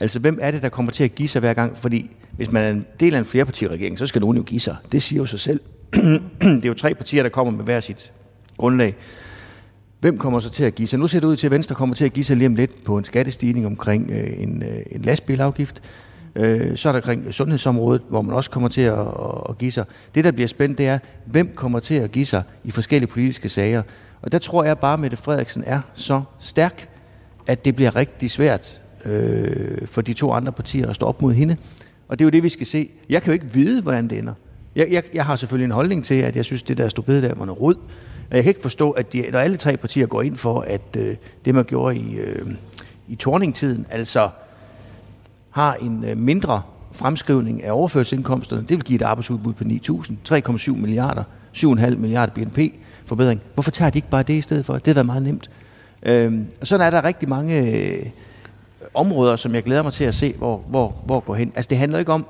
[0.00, 1.76] Altså, hvem er det, der kommer til at give sig hver gang?
[1.76, 4.76] Fordi hvis man er en del af en flerpartiregering, så skal nogen jo give sig.
[4.92, 5.60] Det siger jo sig selv.
[6.40, 8.12] det er jo tre partier, der kommer med hver sit
[8.56, 8.96] grundlag.
[10.00, 10.98] Hvem kommer så til at give sig?
[10.98, 12.84] Nu ser det ud til, at Venstre kommer til at give sig lige om lidt
[12.84, 15.82] på en skattestigning omkring øh, en, øh, en lastbilafgift.
[16.36, 18.98] Øh, så er der omkring sundhedsområdet, hvor man også kommer til at,
[19.48, 19.84] at, give sig.
[20.14, 23.48] Det, der bliver spændt, det er, hvem kommer til at give sig i forskellige politiske
[23.48, 23.82] sager.
[24.22, 26.88] Og der tror jeg bare, at Mette Frederiksen er så stærk,
[27.46, 31.32] at det bliver rigtig svært øh, for de to andre partier at stå op mod
[31.32, 31.56] hende.
[32.08, 32.90] Og det er jo det, vi skal se.
[33.08, 34.34] Jeg kan jo ikke vide, hvordan det ender.
[34.76, 37.34] Jeg, jeg, jeg har selvfølgelig en holdning til, at jeg synes, det der stod der
[37.34, 37.74] var noget rod.
[38.30, 40.96] Og Jeg kan ikke forstå, at de, når alle tre partier går ind for, at
[40.98, 42.46] øh, det, man gjorde i, øh,
[43.08, 44.28] i torningtiden, altså
[45.56, 50.76] har en øh, mindre fremskrivning af overførselsindkomsterne, det vil give et arbejdsudbud på 9.000, 3,7
[50.76, 52.58] milliarder, 7,5 milliarder BNP
[53.06, 53.40] forbedring.
[53.54, 54.74] Hvorfor tager de ikke bare det i stedet for?
[54.74, 55.50] Det har været meget nemt.
[56.02, 58.06] Øhm, og sådan er der rigtig mange øh,
[58.94, 61.52] områder, som jeg glæder mig til at se, hvor, hvor, hvor går hen.
[61.54, 62.26] Altså det handler ikke om,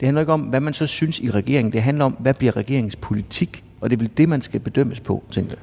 [0.00, 1.72] det handler ikke om, hvad man så synes i regeringen.
[1.72, 5.00] Det handler om, hvad bliver regeringens politik og det er vel det, man skal bedømmes
[5.00, 5.62] på, tænker jeg.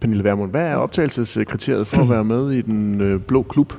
[0.00, 3.72] Pernille Vermund, hvad er optagelseskriteriet for at være med i den øh, blå klub?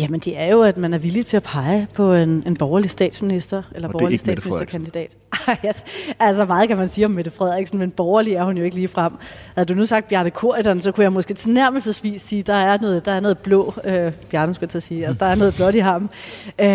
[0.00, 2.90] Jamen det er jo, at man er villig til at pege på en, en borgerlig
[2.90, 5.16] statsminister, eller borgerlig statsministerkandidat.
[6.20, 8.88] altså meget kan man sige om Mette Frederiksen, men borgerlig er hun jo ikke lige
[8.88, 9.12] frem.
[9.54, 13.04] Havde du nu sagt Bjarne Korydon, så kunne jeg måske tilnærmelsesvis sige, der er noget,
[13.04, 15.78] der er noget blå, øh, Bjarne skulle til sige, altså der er noget blåt i
[15.78, 16.10] ham.
[16.58, 16.68] Øh,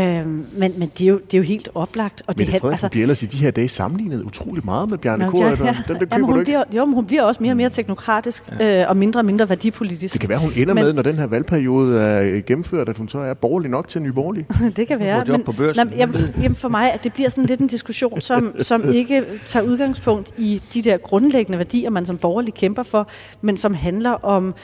[0.54, 2.24] men men det, er jo, det er jo helt oplagt.
[2.28, 5.30] Og Mette Frederiksen altså, bliver ellers i de her dage sammenlignet utrolig meget med Bjarne
[5.30, 5.58] Korydon.
[5.58, 5.76] Ja, ja.
[5.88, 8.82] Den, der Jamen, hun bliver, jo, men hun bliver også mere og mere teknokratisk, ja.
[8.82, 10.14] øh, og mindre og mindre værdipolitisk.
[10.14, 13.10] Det kan være, hun ender men, med, når den her valgperiode er gennemført, at hun
[13.10, 14.46] så er borgerlig nok til Nye Borgerlige.
[14.78, 15.26] det kan være.
[15.28, 15.88] Men, på børsen.
[15.88, 19.26] Nej, jamen, jamen for mig, at det bliver sådan lidt en diskussion, som, som ikke
[19.46, 23.08] tager udgangspunkt i de der grundlæggende værdier, man som borgerlig kæmper for,
[23.42, 24.56] men som handler om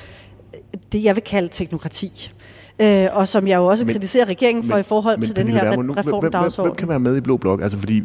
[0.92, 2.32] det, jeg vil kalde teknokrati
[2.80, 5.36] øh, og som jeg jo også men, kritiserer regeringen for men, i forhold men, til
[5.36, 6.70] den her reformdagsorden.
[6.70, 7.62] Hvem, kan være med i Blå Blok?
[7.62, 8.04] Altså fordi,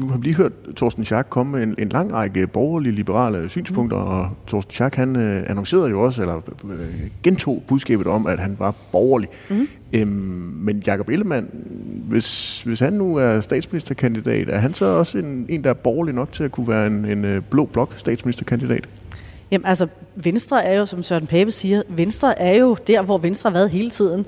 [0.00, 3.48] nu har vi lige hørt Thorsten Schack komme med en, en lang række borgerlige liberale
[3.48, 4.10] synspunkter, mm.
[4.10, 6.80] og Thorsten Schack han øh, annoncerede jo også, eller øh,
[7.22, 9.28] gentog budskabet om, at han var borgerlig.
[9.50, 9.68] Mm.
[9.92, 10.08] Øhm,
[10.56, 11.48] men Jakob Ellemann,
[12.08, 16.14] hvis, hvis han nu er statsministerkandidat, er han så også en, en, der er borgerlig
[16.14, 18.88] nok til at kunne være en, en øh, Blå Blok statsministerkandidat?
[19.50, 23.50] Jamen altså, Venstre er jo, som Søren Pape siger, Venstre er jo der, hvor Venstre
[23.50, 24.26] har været hele tiden.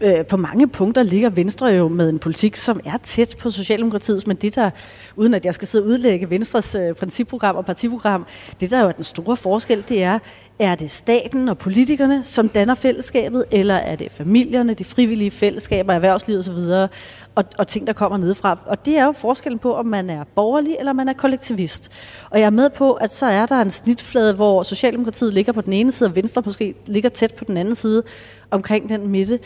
[0.00, 4.26] Øh, på mange punkter ligger Venstre jo med en politik, som er tæt på Socialdemokratiets,
[4.26, 4.70] men det der,
[5.16, 8.26] uden at jeg skal sidde og udlægge Venstres øh, principprogram og partiprogram,
[8.60, 10.18] det der jo er den store forskel, det er,
[10.58, 15.92] er det staten og politikerne, som danner fællesskabet, eller er det familierne, de frivillige fællesskaber,
[15.92, 16.88] erhvervslivet osv.,
[17.34, 18.58] og, og ting, der kommer nedefra.
[18.66, 21.92] Og det er jo forskellen på, om man er borgerlig eller man er kollektivist.
[22.30, 25.60] Og jeg er med på, at så er der en snitflade, hvor Socialdemokratiet ligger på
[25.60, 28.02] den ene side, og Venstre måske ligger tæt på den anden side
[28.50, 29.38] omkring den midte.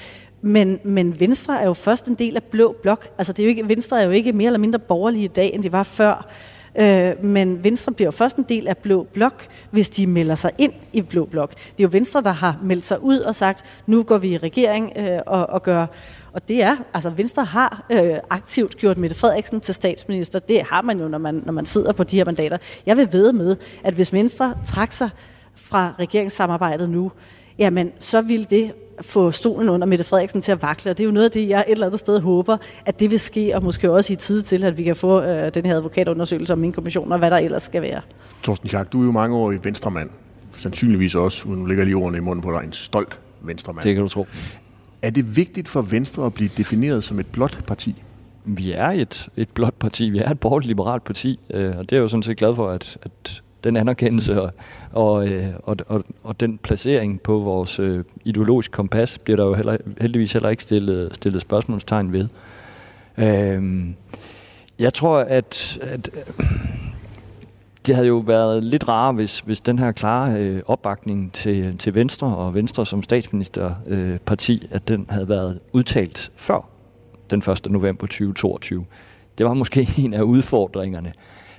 [0.42, 3.08] Men, men Venstre er jo først en del af blå blok.
[3.18, 5.54] Altså det er jo ikke, Venstre er jo ikke mere eller mindre borgerlige i dag,
[5.54, 6.30] end det var før
[6.78, 10.50] Øh, men Venstre bliver jo først en del af Blå Blok, hvis de melder sig
[10.58, 11.50] ind i Blå Blok.
[11.50, 14.38] Det er jo Venstre, der har meldt sig ud og sagt, nu går vi i
[14.38, 15.86] regering øh, og, og gør...
[16.32, 20.38] Og det er, altså Venstre har øh, aktivt gjort Mette Frederiksen til statsminister.
[20.38, 22.58] Det har man jo, når man, når man sidder på de her mandater.
[22.86, 25.10] Jeg vil ved med, at hvis Venstre trækker sig
[25.54, 27.12] fra regeringssamarbejdet nu,
[27.58, 31.06] jamen så vil det få stolen under Mette Frederiksen til at vakle, og det er
[31.06, 32.56] jo noget af det, jeg et eller andet sted håber,
[32.87, 35.54] at det vil ske, og måske også i tid til, at vi kan få øh,
[35.54, 38.00] den her advokatundersøgelse om min kommission, og hvad der ellers skal være.
[38.42, 40.11] Torsten Schack, du er jo mange år i venstremand.
[40.52, 43.82] Sandsynligvis også, uden du lægger lige ordene i munden på dig, en stolt venstremand.
[43.82, 44.26] Det kan du tro.
[45.02, 48.02] Er det vigtigt for Venstre at blive defineret som et blåt parti?
[48.44, 50.11] Vi er et, et blåt parti.
[50.11, 52.54] Vi er et borgerligt liberalt parti, øh, og det er jeg jo sådan set glad
[52.54, 54.52] for, at, at den anerkendelse og,
[54.92, 59.54] og, øh, og, og, og den placering på vores øh, ideologiske kompas bliver der jo
[59.54, 62.28] heller, heldigvis heller ikke stillet, stillet spørgsmålstegn ved.
[63.18, 63.86] Øh,
[64.78, 66.44] jeg tror, at, at øh,
[67.86, 71.94] det havde jo været lidt rarere, hvis, hvis den her klare øh, opbakning til, til
[71.94, 76.68] Venstre og Venstre som statsministerparti, øh, parti, at den havde været udtalt før
[77.30, 77.66] den 1.
[77.70, 78.84] november 2022.
[79.38, 81.12] Det var måske en af udfordringerne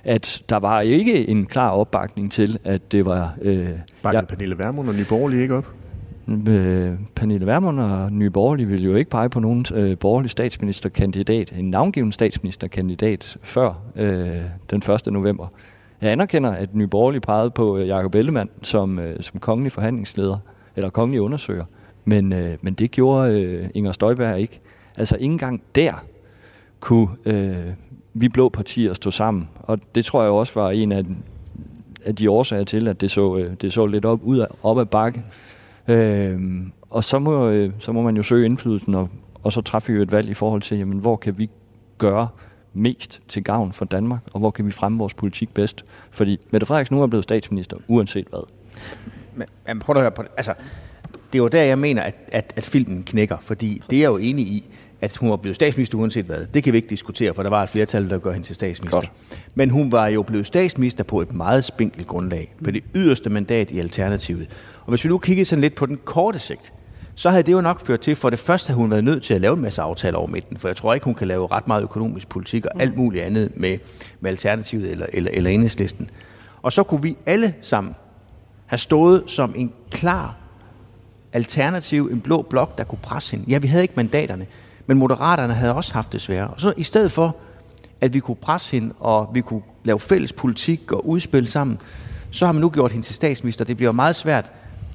[0.04, 3.34] at der var ikke en klar opbakning til, at det var...
[3.42, 3.68] Øh,
[4.02, 5.66] Bakkede ja, Pernille Vermund og Nye Borgerlige ikke op?
[6.48, 11.52] Øh, Pernille Vermund og Nye Borgerlige ville jo ikke pege på nogen øh, borgerlig statsministerkandidat,
[11.58, 15.12] en navngiven statsministerkandidat, før øh, den 1.
[15.12, 15.46] november.
[16.00, 20.36] Jeg anerkender, at Nye Borgerlige pegede på øh, Jakob Ellemann som, øh, som kongelig forhandlingsleder,
[20.76, 21.64] eller kongelig undersøger,
[22.04, 24.60] men, øh, men det gjorde øh, Inger Støjberg ikke.
[24.98, 25.92] Altså ikke engang der
[26.80, 27.72] kunne øh,
[28.14, 29.48] vi blå partier stå sammen.
[29.56, 31.04] Og det tror jeg også var en af,
[32.04, 34.78] af de årsager til, at det så, øh, det så lidt op, ud af, op
[34.78, 35.22] ad bakke.
[35.88, 36.40] Øh,
[36.90, 39.08] og så må, øh, så må man jo søge indflydelsen, og,
[39.42, 41.50] og så træffe jo et valg i forhold til, jamen, hvor kan vi
[41.98, 42.28] gøre
[42.72, 45.84] mest til gavn for Danmark, og hvor kan vi fremme vores politik bedst?
[46.10, 48.40] Fordi Mette Frederiksen nu er blevet statsminister, uanset hvad.
[49.34, 50.30] Men, men prøv at høre på det.
[50.36, 50.54] Altså,
[51.32, 54.08] det er jo der, jeg mener, at, at, at filmen knækker, fordi det er jeg
[54.08, 54.68] jo enig i
[55.00, 56.46] at hun var blevet statsminister uanset hvad.
[56.54, 59.00] Det kan vi ikke diskutere, for der var et flertal, der gør hende til statsminister.
[59.00, 59.10] Godt.
[59.54, 63.70] Men hun var jo blevet statsminister på et meget spinkelt grundlag, på det yderste mandat
[63.70, 64.48] i Alternativet.
[64.84, 66.72] Og hvis vi nu kigger sådan lidt på den korte sigt,
[67.14, 69.34] så havde det jo nok ført til, for det første havde hun været nødt til
[69.34, 71.68] at lave en masse aftaler over midten, for jeg tror ikke, hun kan lave ret
[71.68, 73.78] meget økonomisk politik og alt muligt andet med,
[74.20, 76.10] med Alternativet eller, eller, eller Enhedslisten.
[76.62, 77.94] Og så kunne vi alle sammen
[78.66, 80.36] have stået som en klar
[81.32, 83.50] alternativ, en blå blok, der kunne presse hende.
[83.50, 84.46] Ja, vi havde ikke mandaterne,
[84.90, 86.50] men Moderaterne havde også haft det svært.
[86.54, 87.36] Og så i stedet for,
[88.00, 91.78] at vi kunne presse hende, og vi kunne lave fælles politik og udspil sammen,
[92.30, 93.64] så har man nu gjort hende til statsminister.
[93.64, 94.52] Det bliver meget svært.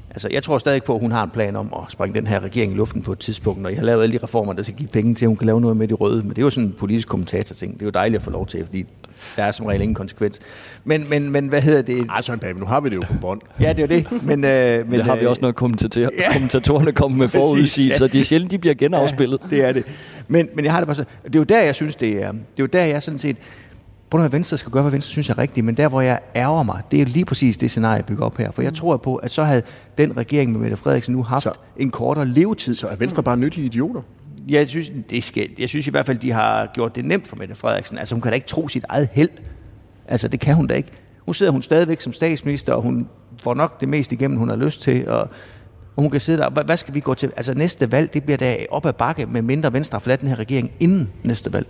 [0.09, 2.39] Altså, jeg tror stadig på, at hun har en plan om at springe den her
[2.39, 4.75] regering i luften på et tidspunkt, når jeg har lavet alle de reformer, der skal
[4.75, 6.21] give penge til, at hun kan lave noget med de røde.
[6.21, 7.73] Men det er jo sådan en politisk kommentator-ting.
[7.73, 8.85] Det er jo dejligt at få lov til, fordi
[9.35, 10.39] der er som regel ingen konsekvens.
[10.83, 12.07] Men, men, men hvad hedder det?
[12.09, 13.41] Ej, Søren Pape, nu har vi det jo på bånd.
[13.59, 14.23] ja, det er det.
[14.23, 16.09] Men, øh, men, det har vi også noget kommentator.
[16.17, 16.33] Ja.
[16.33, 18.05] Kommentatorerne kommer med forudsigelser.
[18.05, 18.11] Ja.
[18.11, 19.39] Det er sjældent, de bliver genafspillet.
[19.43, 19.85] Ja, det er det.
[20.27, 22.31] Men, men jeg har det bare så, det er jo der, jeg synes, det er,
[22.31, 23.37] det er jo der, jeg sådan set,
[24.09, 26.63] på at Venstre skal gøre, hvad Venstre synes er rigtigt, men der, hvor jeg ærger
[26.63, 28.51] mig, det er lige præcis det scenarie, jeg bygger op her.
[28.51, 28.75] For jeg mm.
[28.75, 29.61] tror på, at så havde
[29.97, 32.73] den regering med Mette Frederiksen nu haft så, en kortere levetid.
[32.73, 34.01] Så er Venstre bare nyttige idioter?
[34.49, 37.35] Jeg synes, det skal, jeg synes i hvert fald, de har gjort det nemt for
[37.35, 37.97] Mette Frederiksen.
[37.97, 39.29] Altså, hun kan da ikke tro sit eget held.
[40.07, 40.91] Altså, det kan hun da ikke.
[41.27, 43.07] Nu sidder hun stadigvæk som statsminister, og hun
[43.41, 45.19] får nok det mest igennem, hun har lyst til, og,
[45.95, 46.63] og hun kan sidde der.
[46.63, 47.31] Hvad skal vi gå til?
[47.35, 50.39] Altså, næste valg, det bliver da op ad bakke med mindre venstre for den her
[50.39, 51.67] regering inden næste valg.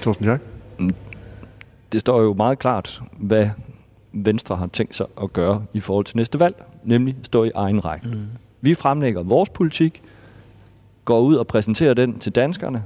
[0.00, 0.40] Torsten Jørg?
[1.92, 3.48] Det står jo meget klart, hvad
[4.12, 7.84] Venstre har tænkt sig at gøre i forhold til næste valg, nemlig stå i egen
[7.84, 8.08] række.
[8.08, 8.26] Mm.
[8.60, 10.02] Vi fremlægger vores politik,
[11.08, 12.82] går ud og præsenterer den til danskerne,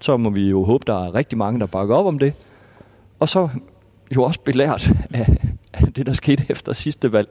[0.00, 2.32] så må vi jo håbe, der er rigtig mange, der bakker op om det.
[3.20, 3.48] Og så
[4.16, 5.36] jo også belært af,
[5.72, 7.28] af det, der skete efter sidste valg.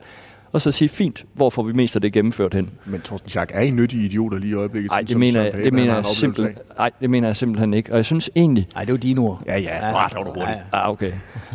[0.52, 2.70] Og så sige, fint, hvor får vi mest af det gennemført hen?
[2.84, 4.90] Men Torsten Schack, er I nyttige idioter lige i øjeblikket?
[4.90, 7.92] Nej, det, mener, jeg, det, mener jeg simpel, nej, det mener jeg simpelthen ikke.
[7.92, 8.66] Og jeg synes egentlig...
[8.74, 9.42] Nej, det er jo dine ord.
[9.46, 10.58] Ja, ja, ja, det var du hurtigt.
[10.72, 11.12] Ah, okay.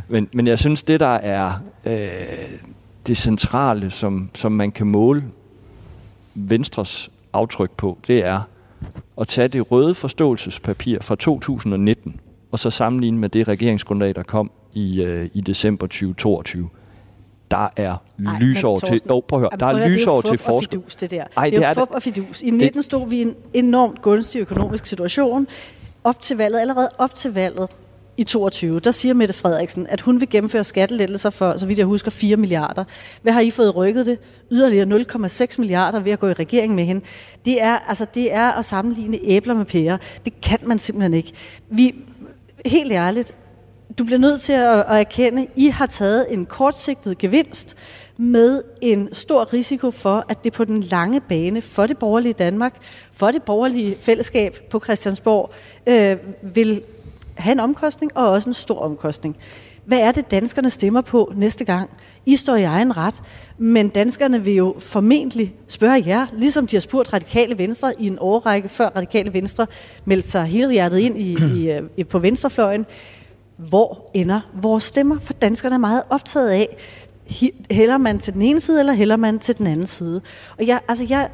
[0.08, 1.52] Men, men jeg synes, det der er
[1.86, 1.98] øh,
[3.08, 5.24] det centrale, som, som man kan måle
[6.36, 8.42] Venstres aftryk på, det er
[9.22, 12.20] at tage det røde forståelsespapir fra 2019,
[12.52, 16.70] og så sammenligne med det regeringsgrundlag, der kom i, øh, i december 2022
[17.52, 19.02] der er lysår til...
[19.10, 20.82] Oh, prøv at høre, der er lysår til forskel.
[21.00, 21.24] Det, der.
[21.38, 22.42] Ej, det er jo fup og fidus.
[22.42, 22.86] I 19 det...
[22.86, 25.48] stod vi i en enormt gunstig økonomisk situation.
[26.04, 27.70] Op til valget, allerede op til valget
[28.18, 31.86] i 22, der siger Mette Frederiksen, at hun vil gennemføre skattelettelser for, så vidt jeg
[31.86, 32.84] husker, 4 milliarder.
[33.22, 34.18] Hvad har I fået rykket det?
[34.52, 37.06] Yderligere 0,6 milliarder ved at gå i regering med hende.
[37.46, 39.98] Det er, altså, det er at sammenligne æbler med pærer.
[40.26, 41.32] Det kan man simpelthen ikke.
[41.70, 41.96] Vi,
[42.66, 43.34] helt ærligt,
[43.98, 47.78] du bliver nødt til at, at erkende, at I har taget en kortsigtet gevinst
[48.18, 52.76] med en stor risiko for, at det på den lange bane for det borgerlige Danmark,
[53.12, 55.54] for det borgerlige fællesskab på Christiansborg,
[55.88, 56.18] øh,
[56.56, 56.82] vil
[57.38, 59.38] have en omkostning og også en stor omkostning.
[59.86, 61.90] Hvad er det, danskerne stemmer på næste gang?
[62.26, 63.22] I står i egen ret,
[63.58, 68.18] men danskerne vil jo formentlig spørge jer, ligesom de har spurgt Radikale Venstre i en
[68.22, 69.68] årrække, før Radikale Venstre
[70.06, 72.86] meldte sig hele hjertet ind i, i, øh, i, på venstrefløjen.
[73.58, 75.20] Hvor ender vores stemmer?
[75.20, 76.78] For danskerne er meget optaget af,
[77.72, 80.22] hælder man til den ene side, eller hælder man til den anden side?
[80.58, 81.30] Og jeg, altså jeg,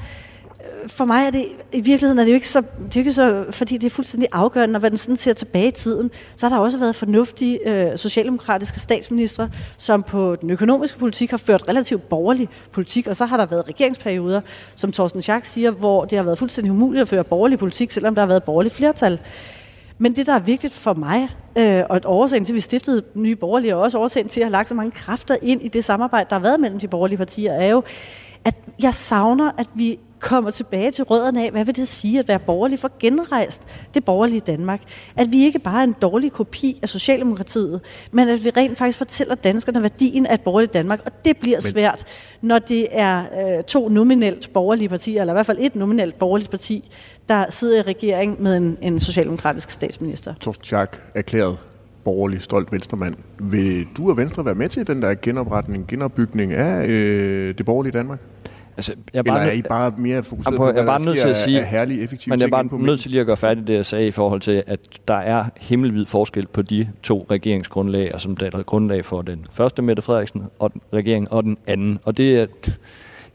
[0.88, 3.46] for mig er det i virkeligheden er det jo ikke så, det er ikke så
[3.52, 6.64] fordi det er fuldstændig afgørende, når man sådan ser tilbage i tiden, så har der
[6.64, 12.50] også været fornuftige øh, socialdemokratiske statsministre, som på den økonomiske politik har ført relativt borgerlig
[12.72, 14.42] politik, og så har der været regeringsperioder,
[14.76, 18.16] som Thorsten Schack siger, hvor det har været fuldstændig umuligt at føre borgerlig politik, selvom
[18.16, 19.20] der har været borgerlig flertal.
[19.98, 23.04] Men det, der er vigtigt for mig, øh, og et årsagen til, at vi stiftede
[23.16, 25.84] Nye Borgerlige, og også årsagen til, at have lagt så mange kræfter ind i det
[25.84, 27.84] samarbejde, der har været mellem de borgerlige partier, er jo,
[28.46, 32.28] at jeg savner, at vi kommer tilbage til rødderne af, hvad vil det sige at
[32.28, 34.82] være borgerlig for genrejst det borgerlige Danmark.
[35.16, 37.82] At vi ikke bare er en dårlig kopi af Socialdemokratiet,
[38.12, 41.02] men at vi rent faktisk fortæller danskerne værdien af et borgerligt Danmark.
[41.06, 41.62] Og det bliver men...
[41.62, 42.06] svært,
[42.42, 43.24] når det er
[43.58, 46.92] øh, to nominelt borgerlige partier, eller i hvert fald et nominelt borgerligt parti,
[47.30, 50.34] der sidder i regering med en, en socialdemokratisk statsminister.
[50.40, 51.58] Torsten Schack erklæret
[52.04, 53.16] borgerlig, stolt venstremand.
[53.40, 57.92] Vil du og Venstre være med til den der genopretning, genopbygning af øh, det borgerlige
[57.92, 58.20] Danmark?
[58.82, 61.06] Altså, jeg er bare Eller er I bare mere fokuseret på, på jeg er bare
[61.06, 63.38] nødt til at sige, herlig, effektiv Men jeg er bare nødt til lige at gøre
[63.38, 67.28] færdigt det, jeg sagde i forhold til, at der er himmelvid forskel på de to
[67.32, 71.58] regeringsgrundlag, som der er grundlag for den første Mette Frederiksen og den, regering og den
[71.68, 72.00] anden.
[72.04, 72.46] Og det er,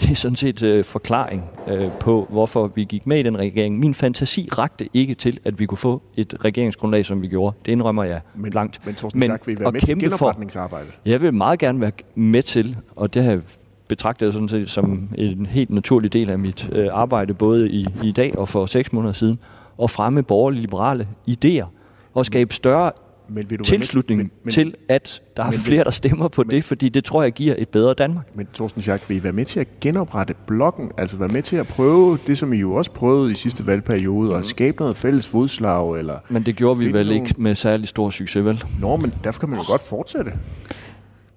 [0.01, 3.79] det er sådan set uh, forklaring uh, på, hvorfor vi gik med i den regering.
[3.79, 7.57] Min fantasi rakte ikke til, at vi kunne få et regeringsgrundlag, som vi gjorde.
[7.67, 8.81] Det indrømmer jeg men, blankt.
[8.87, 10.93] Men Torsten men Schack, vil I være med til genopretningsarbejdet?
[10.93, 13.41] For, jeg vil meget gerne være med til, og det har
[13.89, 17.87] betragter jeg sådan set som en helt naturlig del af mit øh, arbejde, både i,
[18.05, 19.39] i dag og for seks måneder siden,
[19.83, 21.67] at fremme borgerlige liberale idéer
[22.15, 22.93] og skabe større
[23.29, 26.43] men vil du tilslutning til, men, men, til, at der er flere, der stemmer på
[26.43, 28.37] men, det, fordi det tror jeg giver et bedre Danmark.
[28.37, 30.91] Men Thorsten Schack, vil I være med til at genoprette blokken?
[30.99, 34.29] Altså være med til at prøve det, som I jo også prøvede i sidste valgperiode,
[34.29, 34.35] mm.
[34.35, 35.99] at skabe noget fælles fodslag?
[35.99, 37.21] Eller men det gjorde vi vel nogle...
[37.21, 38.65] ikke med særlig stor succes, vel?
[38.81, 40.33] Nå, men derfor kan man jo godt fortsætte.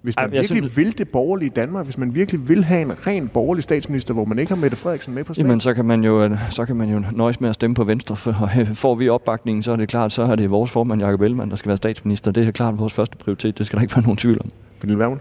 [0.02, 0.76] Hvis man Ej, virkelig synes...
[0.76, 4.38] vil det borgerlige Danmark, hvis man virkelig vil have en ren borgerlig statsminister, hvor man
[4.38, 5.50] ikke har Mette Frederiksen med på snakken.
[5.50, 8.16] Jamen, så kan man jo, så kan man jo nøjes med at stemme på Venstre,
[8.16, 11.50] for får vi opbakningen, så er det klart, så er det vores formand, Jacob Ellemann,
[11.50, 12.30] der skal være statsminister.
[12.30, 14.50] Det er klart vores første prioritet, det skal der ikke være nogen tvivl om.
[14.80, 15.20] Pernille Vermund?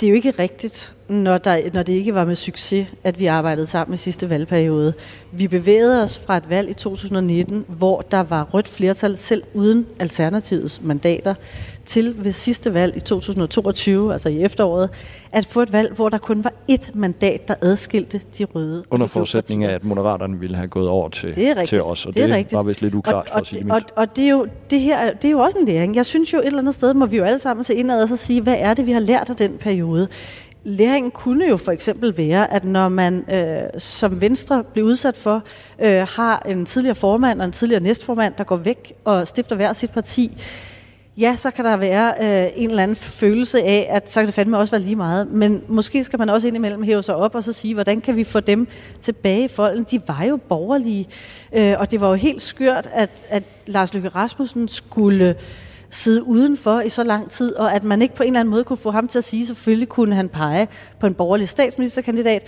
[0.00, 3.26] Det er jo ikke rigtigt, når, der, når det ikke var med succes, at vi
[3.26, 4.92] arbejdede sammen i sidste valgperiode.
[5.32, 9.86] Vi bevægede os fra et valg i 2019, hvor der var rødt flertal selv uden
[9.98, 11.34] Alternativets mandater,
[11.84, 14.90] til ved sidste valg i 2022, altså i efteråret,
[15.32, 18.84] at få et valg, hvor der kun var ét mandat, der adskilte de røde.
[18.90, 22.14] Under forudsætning af, at Moderaterne ville have gået over til, det er til os, og
[22.14, 24.24] det, det er var vist lidt uklart og, for at sige det og, og det,
[24.24, 25.96] er jo, det her det er jo også en læring.
[25.96, 28.08] Jeg synes jo et eller andet sted, må vi jo alle sammen se indad og
[28.08, 30.08] så sige, hvad er det, vi har lært af den periode?
[30.64, 35.42] Læringen kunne jo for eksempel være, at når man øh, som Venstre bliver udsat for,
[35.78, 39.72] øh, har en tidligere formand og en tidligere næstformand, der går væk og stifter hver
[39.72, 40.42] sit parti,
[41.16, 44.34] ja, så kan der være øh, en eller anden følelse af, at så kan det
[44.34, 45.28] fandme også være lige meget.
[45.30, 48.24] Men måske skal man også indimellem hæve sig op og så sige, hvordan kan vi
[48.24, 48.68] få dem
[49.00, 49.86] tilbage i folden?
[49.90, 51.08] De var jo borgerlige,
[51.52, 55.36] øh, og det var jo helt skørt, at, at Lars Løkke Rasmussen skulle
[55.94, 58.64] sidde udenfor i så lang tid, og at man ikke på en eller anden måde
[58.64, 60.68] kunne få ham til at sige, at selvfølgelig kunne han pege
[61.00, 62.44] på en borgerlig statsministerkandidat,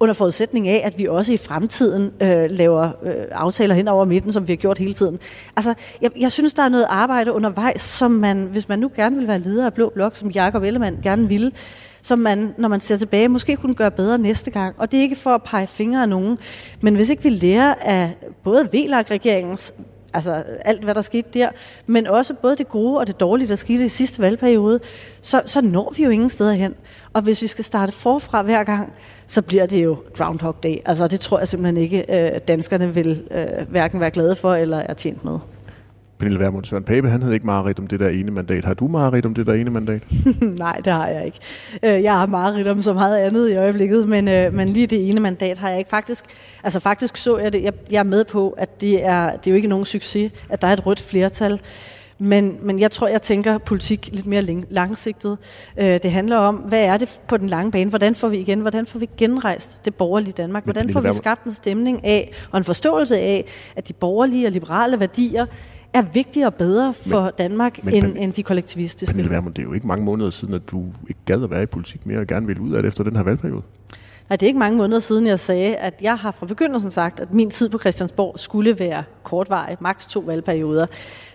[0.00, 4.32] under forudsætning af, at vi også i fremtiden øh, laver øh, aftaler hen over midten,
[4.32, 5.18] som vi har gjort hele tiden.
[5.56, 9.16] Altså, jeg, jeg synes, der er noget arbejde undervejs, som man, hvis man nu gerne
[9.16, 11.52] vil være leder af Blå Blok, som Jakob Ellemann gerne ville,
[12.02, 14.74] som man, når man ser tilbage, måske kunne gøre bedre næste gang.
[14.78, 16.38] Og det er ikke for at pege fingre af nogen,
[16.80, 19.74] men hvis ikke vi lærer af både VLAG-regeringens
[20.14, 21.48] altså alt, hvad der skete der,
[21.86, 24.80] men også både det gode og det dårlige, der skete i sidste valgperiode,
[25.20, 26.74] så, så når vi jo ingen steder hen.
[27.12, 28.92] Og hvis vi skal starte forfra hver gang,
[29.26, 30.76] så bliver det jo Groundhog Day.
[30.86, 34.78] Altså det tror jeg simpelthen ikke, øh, danskerne vil øh, hverken være glade for eller
[34.78, 35.38] er tjent med.
[36.18, 38.64] Pernille Vermund Søren Pape, han havde ikke meget om det der ene mandat.
[38.64, 40.02] Har du meget om det der ene mandat?
[40.58, 41.38] Nej, det har jeg ikke.
[41.82, 45.08] Øh, jeg har meget om så meget andet i øjeblikket, men, øh, men lige det
[45.08, 45.90] ene mandat har jeg ikke.
[45.90, 46.24] Faktisk,
[46.64, 49.50] altså faktisk så jeg det, jeg, jeg er med på, at det er, det er
[49.50, 51.60] jo ikke nogen succes, at der er et rødt flertal.
[52.20, 55.38] Men, men jeg tror, jeg tænker politik lidt mere langsigtet.
[55.76, 57.90] Øh, det handler om, hvad er det på den lange bane?
[57.90, 58.60] Hvordan får vi igen?
[58.60, 60.64] Hvordan får vi genrejst det borgerlige Danmark?
[60.64, 63.44] Hvordan får vi skabt en stemning af og en forståelse af,
[63.76, 65.46] at de borgerlige og liberale værdier
[65.92, 69.16] er vigtigere og bedre for men, Danmark men, end, men, end de kollektivistiske.
[69.16, 71.62] Men Vermund, det er jo ikke mange måneder siden, at du ikke gad at være
[71.62, 73.62] i politik mere og gerne ville ud af det efter den her valgperiode.
[74.28, 77.20] Nej, det er ikke mange måneder siden, jeg sagde, at jeg har fra begyndelsen sagt,
[77.20, 80.86] at min tid på Christiansborg skulle være kortvarig, maks to valgperioder.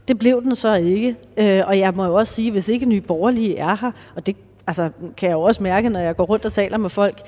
[0.08, 3.02] Det blev den så ikke, øh, og jeg må jo også sige, hvis ikke Nye
[3.02, 4.36] Borgerlige er her, og det
[4.68, 7.22] altså, kan jeg jo også mærke, når jeg går rundt og taler med folk,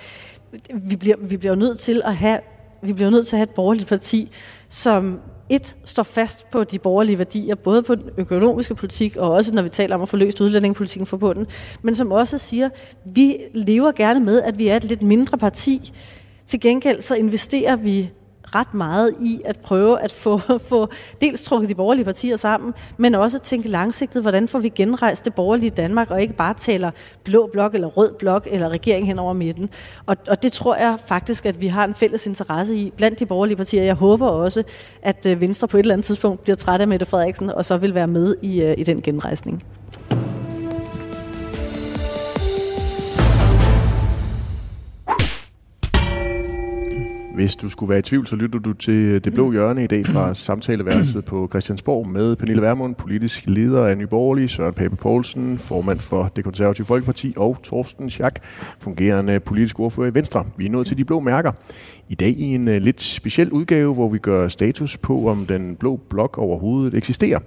[0.73, 2.39] vi bliver, vi bliver nødt til at have
[2.81, 4.31] vi bliver nødt til at have et borgerligt parti,
[4.69, 9.53] som et står fast på de borgerlige værdier, både på den økonomiske politik, og også
[9.53, 11.47] når vi taler om at få løst udlændingepolitikken for bunden,
[11.81, 12.69] men som også siger,
[13.05, 15.93] vi lever gerne med, at vi er et lidt mindre parti.
[16.47, 18.11] Til gengæld så investerer vi
[18.55, 20.37] ret meget i at prøve at få,
[20.69, 20.87] få
[21.21, 25.33] dels trukket de borgerlige partier sammen, men også tænke langsigtet, hvordan får vi genrejst det
[25.33, 26.91] borgerlige Danmark, og ikke bare taler
[27.23, 29.69] blå blok eller rød blok eller regering hen over midten.
[30.05, 33.25] Og, og det tror jeg faktisk, at vi har en fælles interesse i blandt de
[33.25, 33.83] borgerlige partier.
[33.83, 34.63] Jeg håber også,
[35.01, 37.77] at øh, Venstre på et eller andet tidspunkt bliver træt af Mette Frederiksen, og så
[37.77, 39.63] vil være med i, øh, i den genrejsning.
[47.35, 50.05] Hvis du skulle være i tvivl, så lytter du til Det Blå Hjørne i dag
[50.05, 55.57] fra samtaleværelset på Christiansborg med Pernille Vermund, politisk leder af Nye Borgerlige, Søren Pape Poulsen,
[55.57, 58.39] formand for det konservative Folkeparti, og Torsten Schack,
[58.79, 60.45] fungerende politisk ordfører i Venstre.
[60.57, 61.51] Vi er nået til De Blå Mærker.
[62.09, 65.75] I dag i en uh, lidt speciel udgave, hvor vi gør status på, om den
[65.75, 67.39] blå blok overhovedet eksisterer.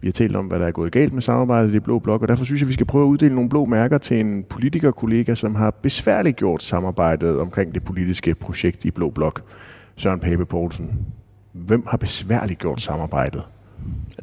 [0.00, 2.22] Vi har talt om, hvad der er gået galt med samarbejdet i det blå blok,
[2.22, 5.34] og derfor synes jeg, vi skal prøve at uddele nogle blå mærker til en politikerkollega,
[5.34, 9.42] som har besværligt gjort samarbejdet omkring det politiske projekt i blå blok.
[9.96, 11.06] Søren Pape Poulsen.
[11.52, 13.42] Hvem har besværligt gjort samarbejdet?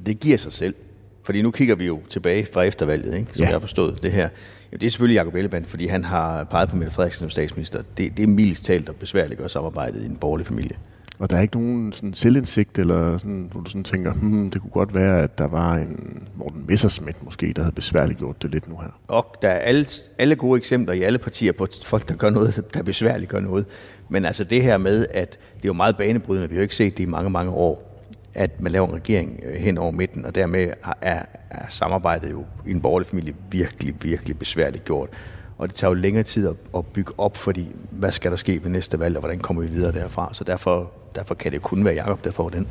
[0.05, 0.75] Det giver sig selv.
[1.23, 3.31] Fordi nu kigger vi jo tilbage fra eftervalget, ikke?
[3.33, 3.45] som ja.
[3.45, 4.29] jeg har forstået det her.
[4.73, 7.81] Jo, det er selvfølgelig Jacob Ellemann, fordi han har peget på Mette Frederiksen som statsminister.
[7.97, 10.77] Det, det er mildest talt og besværligt at samarbejdet i en borgerlig familie.
[11.19, 14.62] Og der er ikke nogen sådan selvindsigt, eller sådan, hvor du sådan tænker, hmm, det
[14.62, 18.51] kunne godt være, at der var en Morten Messersmith måske, der havde besværligt gjort det
[18.51, 18.99] lidt nu her.
[19.08, 19.86] Og der er alle,
[20.19, 23.65] alle gode eksempler i alle partier på folk, der gør noget, der besværligt gør noget.
[24.10, 26.75] Men altså det her med, at det er jo meget banebrydende, vi har jo ikke
[26.75, 27.91] set det i mange, mange år,
[28.34, 30.69] at man laver en regering øh, hen over midten, og dermed
[31.01, 35.10] er, er samarbejdet jo i en borgerlig familie virkelig, virkelig besværligt gjort.
[35.57, 38.63] Og det tager jo længere tid at, at bygge op, fordi hvad skal der ske
[38.63, 40.29] ved næste valg, og hvordan kommer vi videre derfra?
[40.33, 42.67] Så derfor, derfor kan det kun være Jacob, der får den.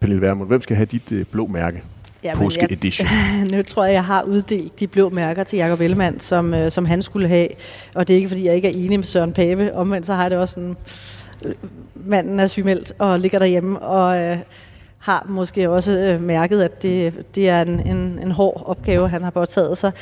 [0.00, 1.82] Pernille Vermund, hvem skal have dit øh, blå mærke?
[2.24, 3.08] Ja, Påske jeg, edition.
[3.52, 6.86] Nu tror jeg, jeg har uddelt de blå mærker til Jacob Ellemann, som, øh, som
[6.86, 7.48] han skulle have.
[7.94, 9.74] Og det er ikke, fordi jeg ikke er enig med Søren Pape.
[9.74, 10.76] Omvendt så har jeg det også sådan,
[11.44, 11.54] øh,
[11.94, 14.38] manden er sygemeldt og ligger derhjemme og øh,
[14.98, 19.22] har måske også øh, mærket, at det, det er en, en, en hård opgave, han
[19.22, 19.92] har påtaget sig.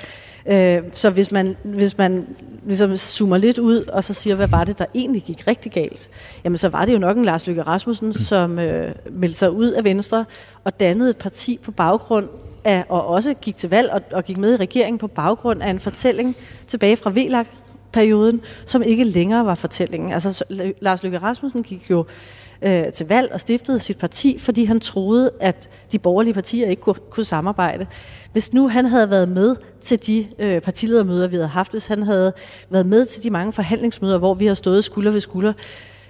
[0.47, 2.27] Øh, så hvis man, hvis man
[2.67, 6.11] ligesom zoomer lidt ud, og så siger, hvad var det, der egentlig gik rigtig galt,
[6.45, 9.71] jamen så var det jo nok en Lars Løkke Rasmussen, som øh, meldte sig ud
[9.71, 10.25] af Venstre
[10.65, 12.29] og dannede et parti på baggrund
[12.65, 15.71] af, og også gik til valg og, og gik med i regeringen på baggrund af
[15.71, 17.47] en fortælling tilbage fra VLAG
[17.93, 20.13] perioden, som ikke længere var fortællingen.
[20.13, 20.45] Altså
[20.81, 22.05] Lars Løkke Rasmussen gik jo øh,
[22.67, 26.83] Øh, til valg og stiftede sit parti, fordi han troede, at de borgerlige partier ikke
[26.83, 27.87] kunne, kunne samarbejde.
[28.33, 32.03] Hvis nu han havde været med til de øh, partiledermøder, vi havde haft, hvis han
[32.03, 32.33] havde
[32.71, 35.53] været med til de mange forhandlingsmøder, hvor vi har stået skulder ved skulder,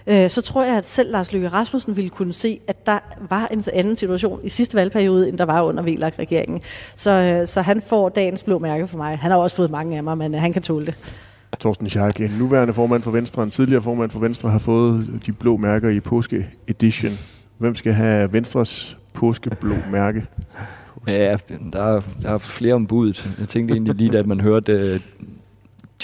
[0.06, 2.98] øh, så tror jeg, at selv Lars Løkke Rasmussen ville kunne se, at der
[3.30, 6.60] var en anden situation i sidste valgperiode, end der var under VLAG-regeringen.
[6.96, 9.18] Så, øh, så han får dagens blå mærke for mig.
[9.18, 10.94] Han har også fået mange af mig, men øh, han kan tåle det.
[11.60, 15.32] Torsten Schack, en nuværende formand for Venstre, en tidligere formand for Venstre, har fået de
[15.32, 17.12] blå mærker i påske edition.
[17.58, 20.26] Hvem skal have Venstres påskeblå mærke?
[21.08, 21.36] Ja,
[21.72, 23.36] der er, der er flere om budet.
[23.38, 25.26] Jeg tænkte egentlig lige, da man hørte uh,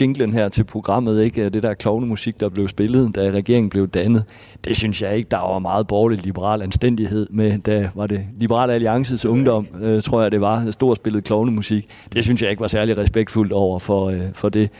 [0.01, 1.49] jinglen her til programmet, ikke?
[1.49, 4.25] det der klovnemusik, der blev spillet, da regeringen blev dannet.
[4.65, 8.71] Det synes jeg ikke, der var meget borgerlig liberal anstændighed med, da var det Liberal
[8.71, 11.87] Alliances ungdom, øh, tror jeg det var, stor spillet klovnemusik.
[12.13, 14.71] Det synes jeg ikke var særlig respektfuldt over for, øh, for det.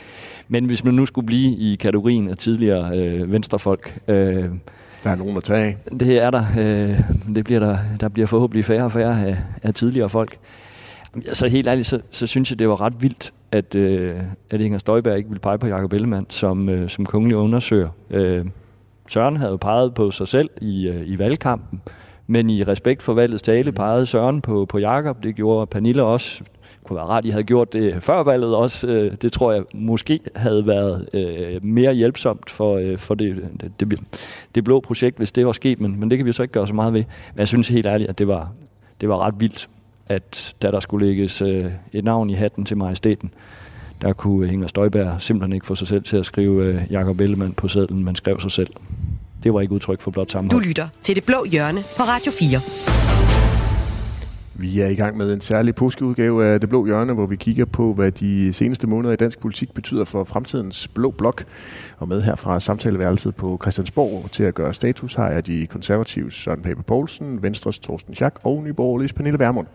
[0.53, 3.99] Men hvis man nu skulle blive i kategorien af tidligere øh, venstrefolk...
[4.09, 4.45] Øh,
[5.05, 5.77] der er nogen at tage.
[6.01, 6.45] Det er der.
[6.59, 10.39] Øh, det bliver der, der bliver forhåbentlig færre og færre af, af tidligere folk.
[11.33, 14.17] Så helt ærligt, så, så synes jeg, det var ret vildt, at, øh,
[14.51, 17.89] at Inger Støjberg ikke ville pege på Jacob Ellemann som, øh, som kongelig undersøger.
[18.11, 18.45] Øh,
[19.09, 21.81] Søren havde jo peget på sig selv i, øh, i valgkampen,
[22.27, 25.23] men i respekt for valgets tale pegede Søren på, på Jakob.
[25.23, 26.43] Det gjorde Pernille også
[26.91, 28.87] kunne være rart, I havde gjort det før valget også.
[28.87, 33.91] Øh, det tror jeg måske havde været øh, mere hjælpsomt for, øh, for det, det,
[33.91, 34.01] det,
[34.55, 36.67] det blå projekt, hvis det var sket, men, men det kan vi så ikke gøre
[36.67, 37.05] så meget ved.
[37.35, 38.53] Men jeg synes helt ærligt, at det var,
[39.01, 39.69] det var ret vildt,
[40.09, 43.31] at da der skulle lægges øh, et navn i hatten til majestæten,
[44.03, 47.53] der kunne Inger Støjberg simpelthen ikke få sig selv til at skrive øh, Jakob Ellemann
[47.53, 48.71] på sædlen, men skrev sig selv.
[49.43, 50.63] Det var ikke udtryk for blot sammenhold.
[50.63, 53.00] Du lytter til Det Blå Hjørne på Radio 4.
[54.61, 57.65] Vi er i gang med en særlig påskeudgave af Det Blå Hjørne, hvor vi kigger
[57.65, 61.45] på, hvad de seneste måneder i dansk politik betyder for fremtidens blå blok.
[61.99, 66.31] Og med her fra samtaleværelset på Christiansborg til at gøre status har jeg de konservative
[66.31, 69.67] Søren Pape Poulsen, Venstres Torsten Schack og Nyborgerliges Pernille Vermund.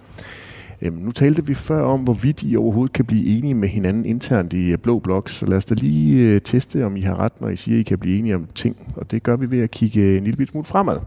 [0.82, 4.54] Øhm, nu talte vi før om, hvorvidt I overhovedet kan blive enige med hinanden internt
[4.54, 7.42] i øh, Blå Blok, så lad os da lige øh, teste, om I har ret,
[7.42, 8.94] når I siger, at I kan blive enige om ting.
[8.98, 10.98] Og det gør vi ved at kigge en lille smule fremad.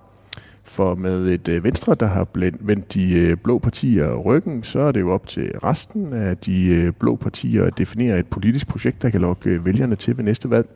[0.69, 2.27] For med et øh, Venstre, der har
[2.61, 6.67] vendt de øh, blå partier ryggen, så er det jo op til resten af de
[6.67, 10.51] øh, blå partier at definere et politisk projekt, der kan lokke vælgerne til ved næste
[10.51, 10.69] valg.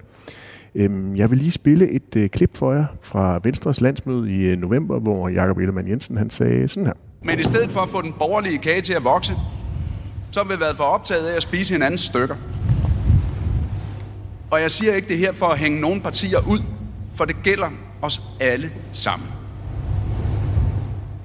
[0.75, 5.29] Øhm, jeg vil lige spille et klip for jer fra Venstres landsmøde i november, hvor
[5.29, 6.95] Jakob Ellemann Jensen han sagde sådan her.
[7.23, 9.33] Men i stedet for at få den borgerlige kage til at vokse,
[10.31, 12.37] så har vi været for optaget af at spise hinandens stykker.
[14.51, 16.63] Og jeg siger ikke det her for at hænge nogle partier ud,
[17.15, 17.69] for det gælder
[18.03, 19.29] os alle sammen.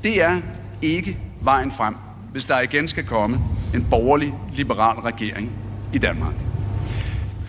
[0.07, 0.41] Det er
[0.81, 1.95] ikke vejen frem,
[2.31, 3.39] hvis der igen skal komme
[3.73, 5.51] en borgerlig liberal regering
[5.93, 6.33] i Danmark.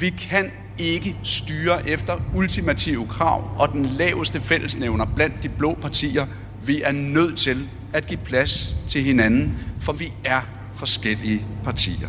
[0.01, 6.27] Vi kan ikke styre efter ultimative krav og den laveste fællesnævner blandt de blå partier.
[6.65, 10.41] Vi er nødt til at give plads til hinanden, for vi er
[10.75, 12.09] forskellige partier.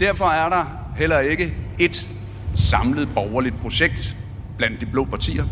[0.00, 0.64] Derfor er der
[0.96, 2.16] heller ikke et
[2.54, 4.16] samlet borgerligt projekt
[4.56, 5.44] blandt de blå partier.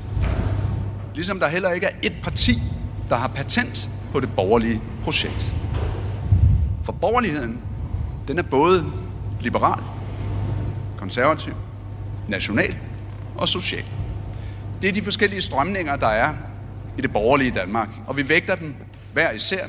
[1.15, 2.63] Ligesom der heller ikke er et parti,
[3.09, 5.55] der har patent på det borgerlige projekt.
[6.83, 7.61] For borgerligheden,
[8.29, 8.87] den er både
[9.41, 9.83] liberal,
[10.97, 11.55] konservativ,
[12.29, 12.77] national
[13.37, 13.85] og social.
[14.83, 16.35] Det er de forskellige strømninger, der er
[16.99, 18.75] i det borgerlige Danmark, og vi vægter dem
[19.13, 19.67] hver især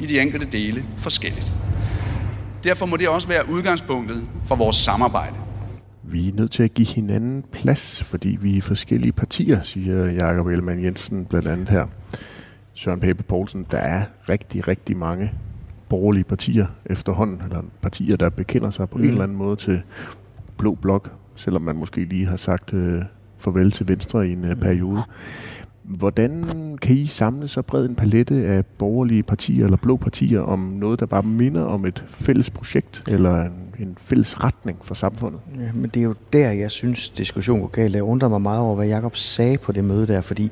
[0.00, 1.52] i de enkelte dele forskelligt.
[2.64, 5.34] Derfor må det også være udgangspunktet for vores samarbejde.
[6.10, 10.46] Vi er nødt til at give hinanden plads, fordi vi er forskellige partier, siger Jakob
[10.46, 11.86] Ellemann Jensen blandt andet her.
[12.74, 15.32] Søren Pape Poulsen, der er rigtig, rigtig mange
[15.88, 19.04] borgerlige partier efterhånden, eller partier, der bekender sig på mm.
[19.04, 19.82] en eller anden måde til
[20.56, 23.02] Blå Blok, selvom man måske lige har sagt øh,
[23.38, 25.02] farvel til Venstre i en øh, periode.
[25.82, 26.44] Hvordan
[26.82, 31.00] kan I samle så bred en palette af borgerlige partier eller blå partier om noget,
[31.00, 35.40] der bare minder om et fælles projekt eller en, en fælles retning for samfundet?
[35.58, 37.94] Ja, men det er jo der, jeg synes, diskussionen går galt.
[37.94, 40.50] Jeg undrer mig meget over, hvad Jacob sagde på det møde der, fordi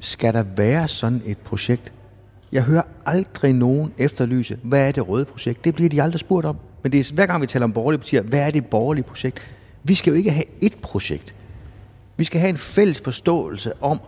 [0.00, 1.92] skal der være sådan et projekt?
[2.52, 5.64] Jeg hører aldrig nogen efterlyse, hvad er det røde projekt?
[5.64, 6.56] Det bliver de aldrig spurgt om.
[6.82, 9.42] Men det er, hver gang vi taler om borgerlige partier, hvad er det borgerlige projekt?
[9.84, 11.34] Vi skal jo ikke have et projekt.
[12.16, 14.00] Vi skal have en fælles forståelse om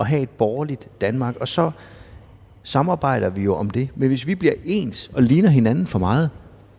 [0.00, 1.70] at have et borgerligt Danmark, og så
[2.62, 3.88] samarbejder vi jo om det.
[3.94, 6.30] Men hvis vi bliver ens og ligner hinanden for meget,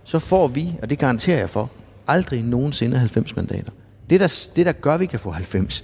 [0.08, 1.72] så får vi, og det garanterer jeg for,
[2.08, 3.72] aldrig nogensinde 90 mandater.
[4.10, 5.84] Det der, det, der gør, at vi kan få 90,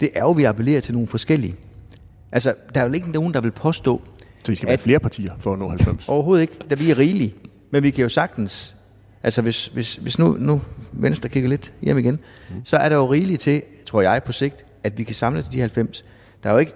[0.00, 1.54] det er jo, at vi appellerer til nogle forskellige.
[2.32, 4.02] Altså, der er jo ikke nogen, der vil påstå...
[4.44, 6.08] Så vi skal være flere partier for at nå 90?
[6.08, 7.34] Overhovedet ikke, da vi er rigelige.
[7.70, 8.76] Men vi kan jo sagtens
[9.22, 10.60] Altså hvis, hvis, hvis nu, nu
[10.92, 12.18] Venstre kigger lidt hjem igen,
[12.50, 12.64] mm.
[12.64, 15.52] så er der jo rigeligt til, tror jeg på sigt, at vi kan samle til
[15.52, 16.04] de 90.
[16.42, 16.72] Der er jo ikke,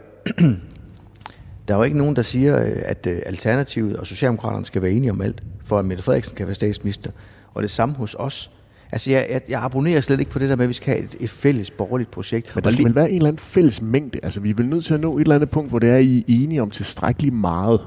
[1.69, 4.91] der er jo ikke nogen, der siger, øh, at øh, Alternativet og Socialdemokraterne skal være
[4.91, 7.11] enige om alt, for at Mette Frederiksen kan være statsminister.
[7.55, 8.51] Og det samme hos os.
[8.93, 11.05] Altså, jeg, jeg, jeg abonnerer slet ikke på det der med, at vi skal have
[11.05, 12.55] et, et fælles borgerligt projekt.
[12.55, 14.19] Men der skal vel være en eller anden fælles mængde.
[14.23, 15.97] Altså, vi er vel nødt til at nå et eller andet punkt, hvor det er,
[15.97, 17.81] I er enige om tilstrækkeligt meget.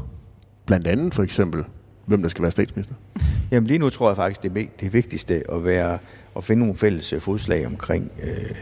[0.66, 1.64] Blandt andet for eksempel
[2.06, 2.96] hvem der skal være statsminister?
[3.52, 5.98] Jamen lige nu tror jeg faktisk, det er det vigtigste at, være,
[6.36, 8.56] at finde nogle fælles øh, fodslag omkring, øh,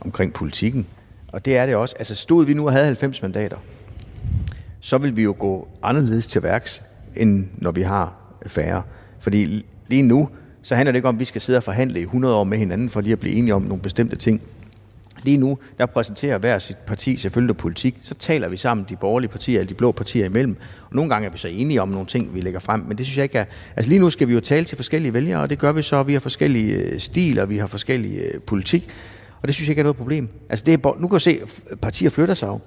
[0.00, 0.86] omkring politikken.
[1.28, 1.94] Og det er det også.
[1.98, 3.56] Altså stod vi nu og havde 90 mandater,
[4.80, 6.82] så vil vi jo gå anderledes til værks,
[7.16, 8.82] end når vi har færre.
[9.20, 10.28] Fordi lige nu,
[10.62, 12.58] så handler det ikke om, at vi skal sidde og forhandle i 100 år med
[12.58, 14.42] hinanden, for lige at blive enige om nogle bestemte ting.
[15.22, 19.30] Lige nu, der præsenterer hver sit parti selvfølgelig politik, så taler vi sammen, de borgerlige
[19.30, 20.56] partier eller de blå partier imellem.
[20.90, 23.06] Og nogle gange er vi så enige om nogle ting, vi lægger frem, men det
[23.06, 23.44] synes jeg ikke er...
[23.76, 26.02] Altså lige nu skal vi jo tale til forskellige vælgere, og det gør vi så,
[26.02, 28.88] vi har forskellige øh, stiler, vi har forskellige øh, politik,
[29.42, 30.28] og det synes jeg ikke er noget problem.
[30.48, 31.40] Altså det er, nu kan du se,
[31.70, 32.60] at partier flytter sig jo.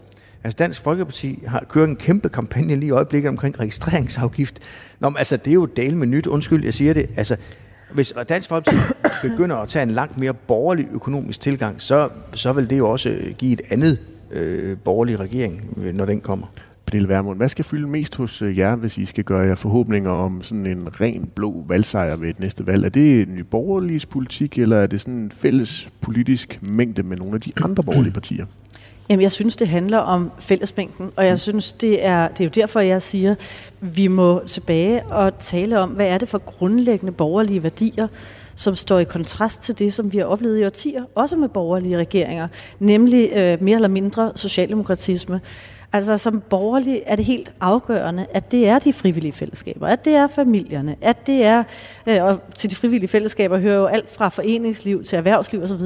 [0.43, 4.59] Altså Dansk Folkeparti har kørt en kæmpe kampagne lige i øjeblikket omkring registreringsafgift.
[4.99, 7.09] Nå, men altså det er jo del med nyt, undskyld, jeg siger det.
[7.17, 7.35] Altså
[7.93, 8.77] hvis Dansk Folkeparti
[9.29, 13.09] begynder at tage en langt mere borgerlig økonomisk tilgang, så, så vil det jo også
[13.09, 13.99] øh, give et andet
[14.31, 16.47] øh, borgerlig regering, øh, når den kommer.
[16.85, 20.11] Pernille Vermund, hvad skal fylde mest hos øh, jer, hvis I skal gøre jer forhåbninger
[20.11, 22.85] om sådan en ren blå valgsejr ved et næste valg?
[22.85, 27.17] Er det en ny borgerlig politik, eller er det sådan en fælles politisk mængde med
[27.17, 28.45] nogle af de andre borgerlige partier?
[29.09, 31.37] Jamen, jeg synes, det handler om fællesmængden, og jeg mm.
[31.37, 33.35] synes, det er, det er jo derfor, jeg siger,
[33.79, 38.07] vi må tilbage og tale om, hvad er det for grundlæggende borgerlige værdier,
[38.55, 41.97] som står i kontrast til det, som vi har oplevet i årtier, også med borgerlige
[41.97, 42.47] regeringer,
[42.79, 45.41] nemlig øh, mere eller mindre socialdemokratisme.
[45.93, 50.13] Altså som borgerlig er det helt afgørende, at det er de frivillige fællesskaber, at det
[50.15, 51.63] er familierne, at det er,
[52.07, 55.81] øh, og til de frivillige fællesskaber hører jo alt fra foreningsliv til erhvervsliv osv.,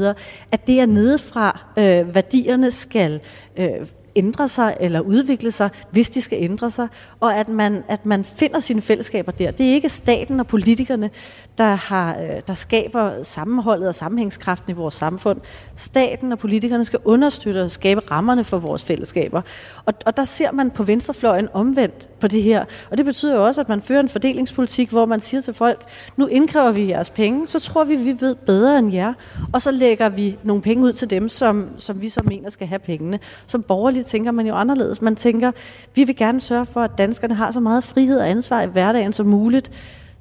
[0.51, 3.22] at det er nedefra, øh, værdierne skal
[3.58, 3.70] øh,
[4.16, 6.88] ændre sig eller udvikle sig, hvis de skal ændre sig,
[7.20, 9.51] og at man, at man finder sine fællesskaber der.
[9.51, 11.10] Det er ikke staten og politikerne,
[11.58, 15.41] der, har, øh, der skaber sammenholdet og sammenhængskraften i vores samfund.
[15.76, 19.41] Staten og politikerne skal understøtte og skabe rammerne for vores fællesskaber.
[19.86, 22.66] Og, og der ser man på venstrefløjen omvendt på det her.
[22.91, 25.86] Og det betyder jo også, at man fører en fordelingspolitik, hvor man siger til folk,
[26.18, 29.14] nu indkræver vi jeres penge, så tror vi, vi ved bedre end jer,
[29.54, 32.68] og så lægger vi nogle penge ud til dem, som, som vi så mener skal
[32.68, 33.20] have pengene.
[33.45, 35.01] Som borgerligt tænker man jo anderledes.
[35.01, 35.51] Man tænker,
[35.95, 39.14] vi vil gerne sørge for, at danskerne har så meget frihed og ansvar i hverdagen
[39.14, 39.72] som muligt,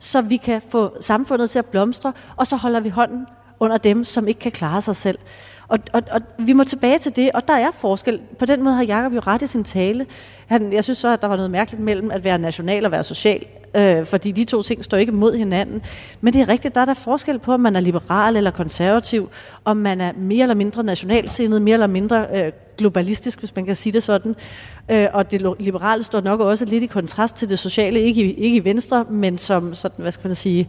[0.02, 3.26] så vi kan få samfundet til at blomstre, og så holder vi hånden
[3.60, 5.18] under dem, som ikke kan klare sig selv.
[5.68, 8.20] Og, og, og vi må tilbage til det, og der er forskel.
[8.38, 10.06] På den måde har Jacob jo ret i sin tale.
[10.46, 13.04] Han, jeg synes så, at der var noget mærkeligt mellem at være national og være
[13.04, 13.44] social,
[13.74, 15.82] øh, fordi de to ting står ikke mod hinanden.
[16.20, 19.28] Men det er rigtigt, der er der forskel på, om man er liberal eller konservativ,
[19.64, 23.76] om man er mere eller mindre nationalsindet, mere eller mindre øh, globalistisk, hvis man kan
[23.76, 24.34] sige det sådan.
[24.90, 28.34] Øh, og det liberale står nok også lidt i kontrast til det sociale, ikke i,
[28.34, 30.68] ikke i venstre, men som sådan, hvad skal man sige,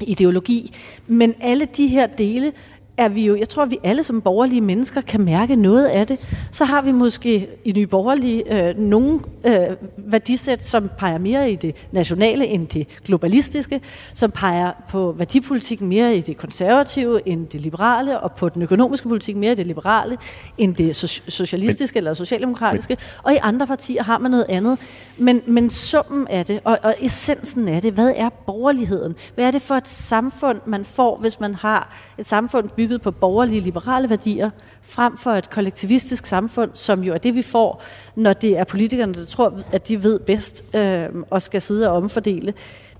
[0.00, 0.74] ideologi.
[1.06, 2.52] Men alle de her dele
[2.96, 6.18] er vi jo, jeg tror, vi alle som borgerlige mennesker kan mærke noget af det.
[6.50, 11.56] Så har vi måske i Nye Borgerlige øh, nogle øh, værdisæt, som peger mere i
[11.56, 13.80] det nationale end det globalistiske,
[14.14, 19.08] som peger på værdipolitikken mere i det konservative end det liberale, og på den økonomiske
[19.08, 20.18] politik mere i det liberale
[20.58, 22.90] end det so- socialistiske men, eller socialdemokratiske.
[22.90, 24.78] Men, og i andre partier har man noget andet.
[25.18, 29.14] Men, men summen af det, og, og essensen af det, hvad er borgerligheden?
[29.34, 33.10] Hvad er det for et samfund, man får, hvis man har et samfund bygget på
[33.10, 34.50] borgerlige, liberale værdier,
[34.82, 37.82] frem for et kollektivistisk samfund, som jo er det, vi får,
[38.16, 41.96] når det er politikerne, der tror, at de ved bedst øh, og skal sidde og
[41.96, 42.54] omfordele.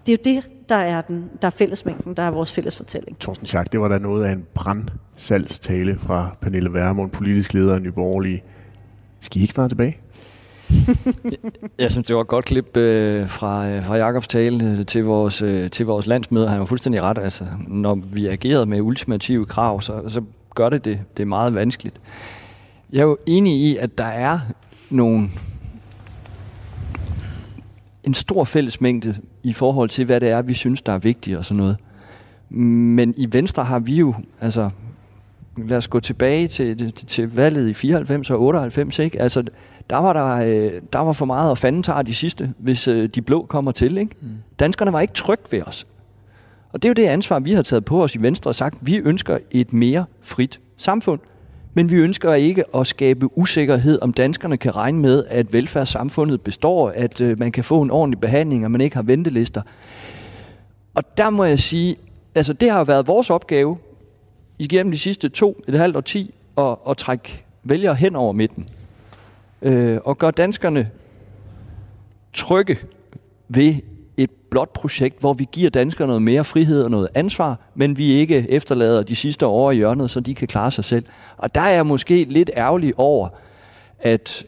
[0.06, 3.18] Det er jo det, der er, den, der er fællesmængden, der er vores fælles fortælling.
[3.18, 7.82] Torsten Schack, det var da noget af en brandsalgstale fra Pernille Vermund, politisk leder af
[7.82, 8.42] Nye Borgerlige.
[9.20, 9.98] Skal I ikke snart tilbage?
[11.78, 15.04] jeg synes, det var et godt klip øh, fra, øh, fra Jakobs tale øh, til,
[15.04, 16.48] vores, øh, til vores landsmøde.
[16.48, 17.18] Han var fuldstændig ret.
[17.18, 20.22] Altså, når vi agerede med ultimative krav, så, så
[20.54, 22.00] gør det, det det er meget vanskeligt.
[22.92, 24.38] Jeg er jo enig i, at der er
[24.90, 25.28] nogle
[28.04, 31.44] en stor fællesmængde i forhold til, hvad det er, vi synes, der er vigtigt og
[31.44, 31.76] sådan noget.
[32.50, 34.70] Men i Venstre har vi jo, altså,
[35.56, 39.22] lad os gå tilbage til, til, til valget i 94 og 98, ikke?
[39.22, 39.44] Altså,
[39.90, 43.08] der var, der, øh, der var for meget at fanden tager de sidste, hvis øh,
[43.08, 43.98] de blå kommer til.
[43.98, 44.14] Ikke?
[44.22, 44.28] Mm.
[44.58, 45.86] Danskerne var ikke trygt ved os.
[46.72, 48.78] Og det er jo det ansvar, vi har taget på os i Venstre og sagt,
[48.80, 51.20] vi ønsker et mere frit samfund.
[51.74, 56.92] Men vi ønsker ikke at skabe usikkerhed, om danskerne kan regne med, at velfærdssamfundet består,
[56.94, 59.62] at øh, man kan få en ordentlig behandling, og man ikke har ventelister.
[60.94, 61.96] Og der må jeg sige,
[62.34, 63.78] altså det har været vores opgave
[64.62, 68.68] igennem de sidste to, et halvt årti, at, at trække vælgere hen over midten
[69.62, 70.90] øh, og gør danskerne
[72.32, 72.78] trygge
[73.48, 73.74] ved
[74.16, 78.12] et blot projekt, hvor vi giver danskerne noget mere frihed og noget ansvar, men vi
[78.12, 81.04] ikke efterlader de sidste år i hjørnet, så de kan klare sig selv.
[81.36, 83.28] Og der er jeg måske lidt ærgerlig over,
[83.98, 84.46] at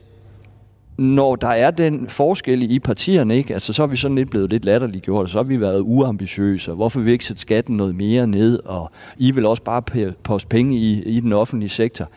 [0.96, 3.54] når der er den forskel i partierne, ikke?
[3.54, 6.70] Altså, så er vi sådan lidt blevet lidt latterliggjort, og så har vi været uambitiøse,
[6.72, 10.12] og hvorfor vil vi ikke sætte skatten noget mere ned, og I vil også bare
[10.22, 12.08] poste penge i, i den offentlige sektor.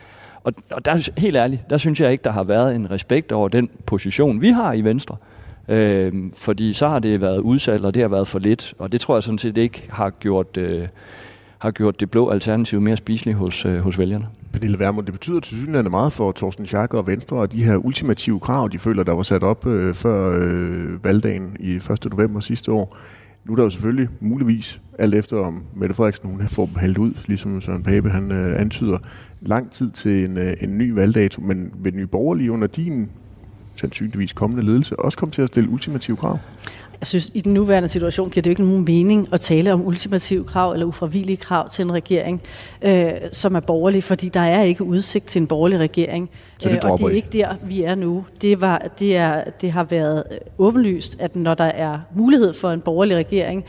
[0.44, 3.48] Og, og der, helt ærligt, der synes jeg ikke, der har været en respekt over
[3.48, 5.16] den position, vi har i Venstre.
[5.68, 8.74] Øh, fordi så har det været udsat, og det har været for lidt.
[8.78, 10.82] Og det tror jeg sådan set ikke har gjort, øh,
[11.58, 14.26] har gjort det blå alternativ mere spiseligt hos, øh, hos vælgerne.
[14.52, 17.76] Pernille Vermund, det betyder til synligheden meget for Thorsten Schack og Venstre, og de her
[17.76, 22.06] ultimative krav, de føler, der var sat op øh, før øh, valgdagen i 1.
[22.10, 22.96] november sidste år.
[23.44, 26.98] Nu er der jo selvfølgelig muligvis, alt efter om Mette Frederiksen hun får dem hældt
[26.98, 28.98] ud, ligesom Søren Pape han øh, antyder,
[29.40, 33.10] lang tid til en, øh, en ny valgdato, men vil Nye Borgerlige under din
[33.74, 36.38] sandsynligvis kommende ledelse også komme til at stille ultimative krav?
[37.00, 39.86] Jeg synes, i den nuværende situation giver det jo ikke nogen mening at tale om
[39.86, 42.42] ultimative krav eller ufravillige krav til en regering,
[42.82, 46.30] øh, som er borgerlig, fordi der er ikke udsigt til en borgerlig regering.
[46.58, 47.14] Så det øh, og det er I?
[47.14, 48.24] ikke der, vi er nu.
[48.42, 50.24] Det, var, det, er, det har været
[50.58, 53.64] åbenlyst, at når der er mulighed for en borgerlig regering,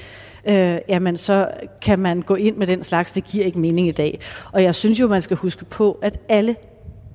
[0.45, 1.47] øh, jamen så
[1.81, 3.11] kan man gå ind med den slags.
[3.11, 4.19] Det giver ikke mening i dag.
[4.51, 6.55] Og jeg synes jo, man skal huske på, at alle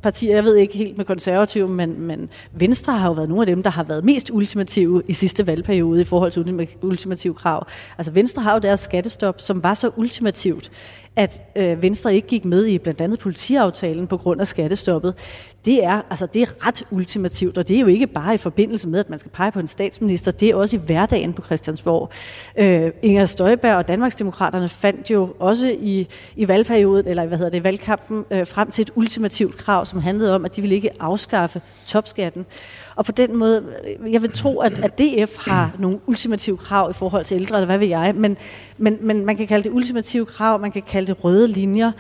[0.05, 3.47] partier, jeg ved ikke helt med konservative, men, men Venstre har jo været nogle af
[3.47, 7.67] dem, der har været mest ultimative i sidste valgperiode i forhold til ultimative krav.
[7.99, 10.71] Altså Venstre har jo deres skattestop, som var så ultimativt,
[11.17, 15.15] at øh, Venstre ikke gik med i blandt andet politiaftalen på grund af skattestoppet,
[15.65, 18.89] det er, altså, det er ret ultimativt, og det er jo ikke bare i forbindelse
[18.89, 22.11] med, at man skal pege på en statsminister, det er også i hverdagen på Christiansborg.
[22.57, 27.65] Øh, Inger Støjberg og Danmarksdemokraterne fandt jo også i, i valgperioden, eller hvad hedder det,
[27.65, 31.61] valgkampen, øh, frem til et ultimativt krav, som handlede om, at de ville ikke afskaffe
[31.87, 32.47] topskatten.
[32.97, 33.63] Og på den måde,
[34.11, 37.67] jeg vil tro, at, at DF har nogle ultimative krav i forhold til ældre, eller
[37.67, 38.37] hvad ved jeg, men,
[38.79, 41.93] men, men man kan kalde det ultimative krav, man kan kalde det røde linjer.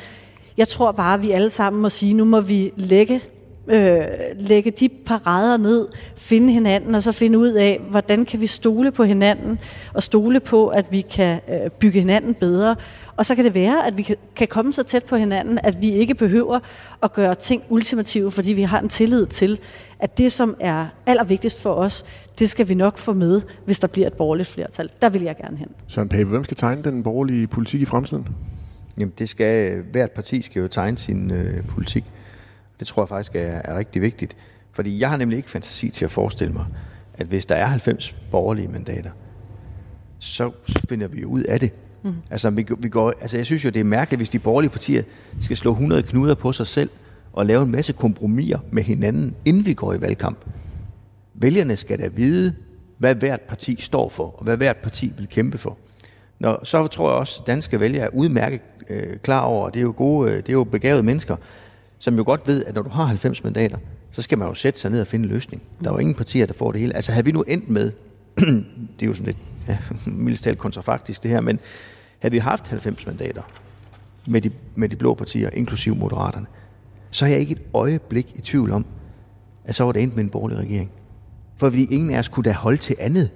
[0.56, 3.20] Jeg tror bare, at vi alle sammen må sige, nu må vi lægge
[3.68, 4.04] øh,
[4.38, 8.92] lægge de parader ned, finde hinanden, og så finde ud af, hvordan kan vi stole
[8.92, 9.58] på hinanden,
[9.94, 12.76] og stole på, at vi kan øh, bygge hinanden bedre.
[13.16, 15.80] Og så kan det være, at vi kan, kan komme så tæt på hinanden, at
[15.80, 16.60] vi ikke behøver
[17.02, 19.58] at gøre ting ultimative, fordi vi har en tillid til,
[19.98, 22.04] at det, som er allervigtigst for os,
[22.38, 24.90] det skal vi nok få med, hvis der bliver et borgerligt flertal.
[25.02, 25.68] Der vil jeg gerne hen.
[25.86, 28.28] Søren Pape, hvem skal tegne den borgerlige politik i fremtiden?
[28.98, 32.04] Jamen det skal, hvert parti skal jo tegne sin øh, politik.
[32.80, 34.36] Det tror jeg faktisk er, er rigtig vigtigt.
[34.72, 36.66] Fordi jeg har nemlig ikke fantasi til at forestille mig,
[37.14, 39.10] at hvis der er 90 borgerlige mandater,
[40.18, 41.72] så, så finder vi jo ud af det.
[42.04, 42.14] Mm.
[42.30, 45.02] Altså, vi, vi går, altså, jeg synes jo, det er mærkeligt, hvis de borgerlige partier
[45.40, 46.90] skal slå 100 knuder på sig selv
[47.32, 50.38] og lave en masse kompromiser med hinanden, inden vi går i valgkamp.
[51.34, 52.54] Vælgerne skal da vide,
[52.98, 55.78] hvad hvert parti står for, og hvad hvert parti vil kæmpe for.
[56.38, 59.80] Når, så tror jeg også, at danske vælgere er udmærket øh, klar over, og det
[59.80, 61.36] er jo gode, øh, det er jo begavede mennesker,
[61.98, 63.78] som jo godt ved, at når du har 90 mandater,
[64.12, 65.62] så skal man jo sætte sig ned og finde en løsning.
[65.80, 66.96] Der er jo ingen partier, der får det hele.
[66.96, 67.92] Altså havde vi nu endt med,
[68.98, 69.38] det er jo sådan lidt
[69.68, 71.58] ja, mildest kontrafaktisk det her, men
[72.18, 73.42] havde vi haft 90 mandater
[74.26, 76.46] med de, med de blå partier, inklusiv moderaterne,
[77.10, 78.86] så er jeg ikke et øjeblik i tvivl om,
[79.64, 80.90] at så var det endt med en borgerlig regering.
[81.56, 83.30] For fordi ingen af os kunne da holde til andet,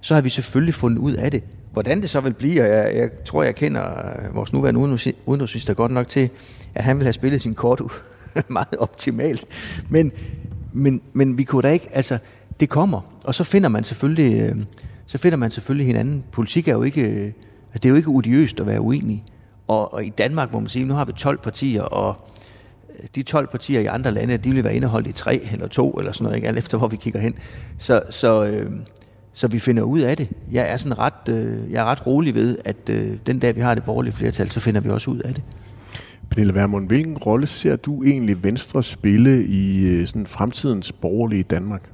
[0.00, 1.44] så har vi selvfølgelig fundet ud af det.
[1.72, 4.80] Hvordan det så vil blive, og jeg, jeg tror, jeg kender øh, vores nuværende
[5.26, 6.30] udenrigsminister godt nok til,
[6.74, 7.82] at han vil have spillet sin kort
[8.48, 9.46] meget optimalt.
[9.88, 10.12] Men,
[10.72, 12.18] men, men vi kunne da ikke, altså,
[12.60, 14.56] det kommer, og så finder man selvfølgelig, øh,
[15.06, 16.24] så finder man selvfølgelig hinanden.
[16.32, 17.32] Politik er jo ikke, øh, altså,
[17.74, 19.24] det er jo ikke odiøst at være uenig.
[19.66, 22.16] Og, og i Danmark må man sige, nu har vi 12 partier, og
[22.98, 25.90] øh, de 12 partier i andre lande, de vil være indeholdt i tre eller to,
[25.90, 26.48] eller sådan noget, ikke?
[26.48, 27.34] alt efter hvor vi kigger hen.
[27.78, 28.72] Så, så, øh,
[29.32, 30.28] så vi finder ud af det.
[30.52, 33.60] Jeg er sådan ret, øh, jeg er ret rolig ved, at øh, den dag vi
[33.60, 35.42] har det borgerlige flertal, så finder vi også ud af det.
[36.30, 41.90] Pernille Vermund, hvilken rolle ser du egentlig Venstre spille i øh, sådan fremtidens borgerlige Danmark?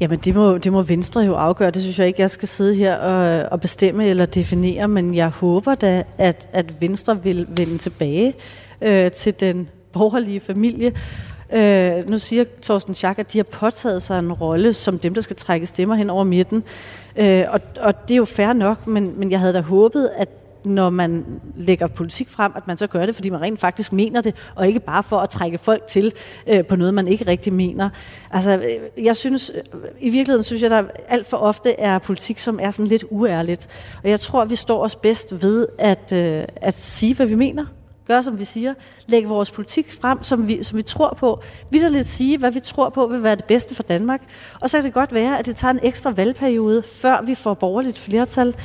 [0.00, 1.70] Jamen det må, det må Venstre jo afgøre.
[1.70, 5.28] Det synes jeg ikke, jeg skal sidde her og, og bestemme eller definere, men jeg
[5.28, 8.34] håber da, at, at Venstre vil vende tilbage
[8.80, 10.92] øh, til den borgerlige familie.
[11.52, 15.20] Øh, nu siger Thorsten Schack, at de har påtaget sig en rolle som dem, der
[15.20, 16.64] skal trække stemmer hen over midten.
[17.16, 20.28] Øh, og, og det er jo fair nok, men, men jeg havde da håbet, at
[20.66, 24.20] når man lægger politik frem, at man så gør det, fordi man rent faktisk mener
[24.20, 26.12] det, og ikke bare for at trække folk til
[26.46, 27.90] øh, på noget, man ikke rigtig mener.
[28.30, 29.62] Altså, øh, jeg synes, øh,
[30.00, 33.68] i virkeligheden synes jeg, der alt for ofte er politik, som er sådan lidt uærligt.
[34.04, 37.64] Og jeg tror, vi står os bedst ved at, øh, at sige, hvad vi mener
[38.06, 38.74] gøre, som vi siger,
[39.06, 42.88] lægge vores politik frem, som vi, som vi tror på, vidderligt sige, hvad vi tror
[42.88, 44.20] på vil være det bedste for Danmark.
[44.60, 47.54] Og så kan det godt være, at det tager en ekstra valgperiode, før vi får
[47.54, 48.56] borgerligt flertal,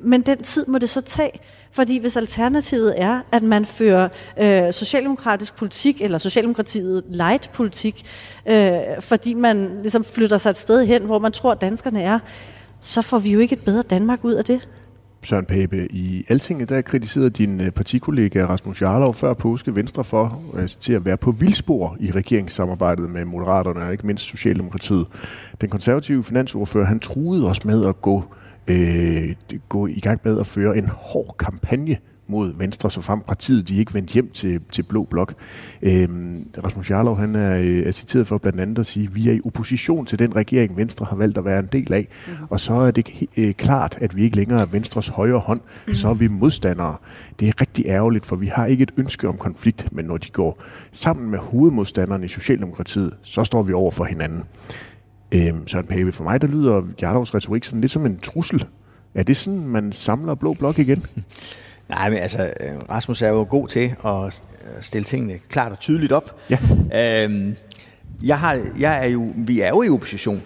[0.00, 1.30] men den tid må det så tage,
[1.72, 4.08] fordi hvis alternativet er, at man fører
[4.40, 8.04] øh, socialdemokratisk politik, eller Socialdemokratiet light politik,
[8.46, 12.18] øh, fordi man ligesom flytter sig et sted hen, hvor man tror, at danskerne er,
[12.80, 14.68] så får vi jo ikke et bedre Danmark ud af det.
[15.22, 20.42] Søren Pape, i Altinget der kritiserede din øh, partikollega Rasmus Jarlov før påske Venstre for
[20.80, 25.06] til at være på vildspor i regeringssamarbejdet med Moderaterne og ikke mindst Socialdemokratiet.
[25.60, 28.24] Den konservative finansordfører, han truede os med at gå,
[28.68, 29.34] øh,
[29.68, 31.96] gå i gang med at føre en hård kampagne
[32.28, 35.34] mod Venstre, så frem partiet de ikke vendte hjem til, til Blå Blok.
[35.82, 39.40] Øhm, Rasmus Jarlov han er, er citeret for blandt andet at sige, vi er i
[39.44, 42.46] opposition til den regering, Venstre har valgt at være en del af, mm-hmm.
[42.50, 45.94] og så er det øh, klart, at vi ikke længere er Venstres højre hånd, mm-hmm.
[45.94, 46.96] så er vi modstandere.
[47.40, 50.30] Det er rigtig ærgerligt, for vi har ikke et ønske om konflikt, men når de
[50.30, 50.62] går
[50.92, 54.44] sammen med hovedmodstanderne i Socialdemokratiet, så står vi over for hinanden.
[55.32, 58.66] Øhm, Søren Pape, for mig der lyder Jarlovs retorik sådan lidt som en trussel.
[59.14, 61.06] Er det sådan, man samler Blå Blok igen?
[61.88, 64.42] Nej, men altså, øh, Rasmus er jo god til at
[64.80, 66.40] stille tingene klart og tydeligt op.
[66.50, 66.58] Ja.
[67.24, 67.56] Øhm,
[68.22, 70.42] jeg har, jeg er jo, vi er jo i opposition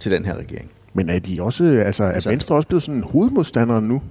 [0.00, 0.70] til den her regering.
[0.94, 4.02] Men er de også, altså, er altså, Venstre også blevet sådan en hovedmodstander nu?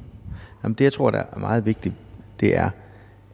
[0.63, 1.95] Jamen det, jeg tror, der er meget vigtigt,
[2.39, 2.69] det er,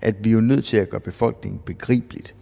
[0.02, 2.36] at vi er jo nødt til at gøre befolkningen begribeligt,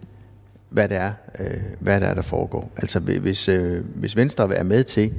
[0.70, 2.70] hvad det er, øh, hvad det er der foregår.
[2.76, 5.12] Altså hvis, øh, hvis Venstre er med til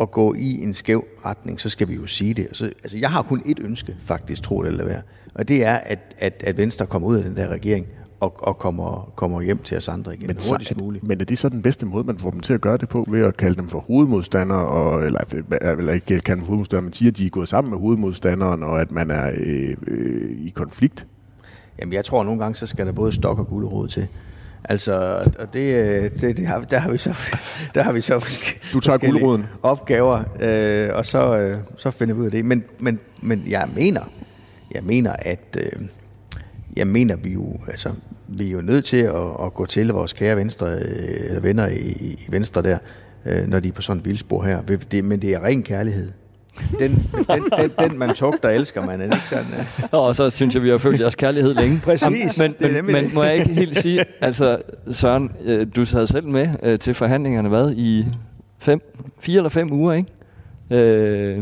[0.00, 2.48] at gå i en skæv retning, så skal vi jo sige det.
[2.52, 5.02] Så, altså, jeg har kun et ønske, faktisk, tro det eller være.
[5.34, 7.86] Og det er, at, at, at Venstre kommer ud af den der regering
[8.20, 11.06] og, og kommer, kommer hjem til os andre igen, men hurtigst muligt.
[11.06, 13.04] Men er det så den bedste måde, man får dem til at gøre det på,
[13.08, 15.20] ved at kalde dem for hovedmodstandere, og, eller,
[15.62, 18.80] eller ikke kalde dem hovedmodstandere, men siger, at de er gået sammen med hovedmodstanderen, og
[18.80, 21.06] at man er øh, øh, i konflikt?
[21.78, 24.08] Jamen, jeg tror, at nogle gange, så skal der både stok og guldråd til.
[24.70, 27.14] Altså, og det, øh, det, det har, der har vi så,
[27.74, 28.14] der har vi så
[28.72, 29.46] du tager guldråden.
[29.62, 32.44] opgaver, øh, og så, øh, så finder vi ud af det.
[32.44, 34.00] Men, men, men jeg mener,
[34.74, 35.86] jeg mener, at øh,
[36.76, 37.90] jeg mener, vi jo, altså,
[38.28, 41.66] vi er jo nødt til at, at gå til vores kære venstre, øh, eller venner
[41.66, 42.78] i, i Venstre der,
[43.26, 44.62] øh, når de er på sådan et vildspor her.
[44.90, 46.10] Det, men det er ren kærlighed.
[46.78, 46.90] Den,
[47.30, 49.46] den, den, den man tugter, elsker man, ikke sådan?
[49.92, 49.98] Ja.
[49.98, 51.78] Og så synes jeg, vi har følt jeres kærlighed længe.
[51.84, 52.38] Præcis.
[52.38, 54.58] Men, men, men, men må jeg ikke helt sige, altså
[54.90, 58.06] Søren, øh, du sad selv med øh, til forhandlingerne, hvad, i
[58.58, 58.80] fem,
[59.20, 60.10] fire eller fem uger, ikke?
[60.70, 61.38] Øh,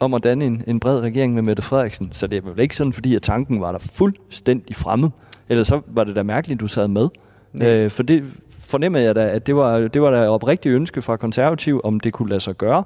[0.00, 2.08] om at danne en, en bred regering med Mette Frederiksen.
[2.12, 5.10] Så det er vel ikke sådan, fordi at tanken var der fuldstændig fremmed.
[5.48, 7.08] Eller så var det da mærkeligt, du sad med.
[7.54, 8.24] Øh, for det
[8.68, 12.12] fornemmede jeg da, at det var, det var da oprigtigt ønske fra konservativ, om det
[12.12, 12.84] kunne lade sig gøre.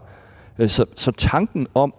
[0.58, 1.94] Øh, så, så tanken om,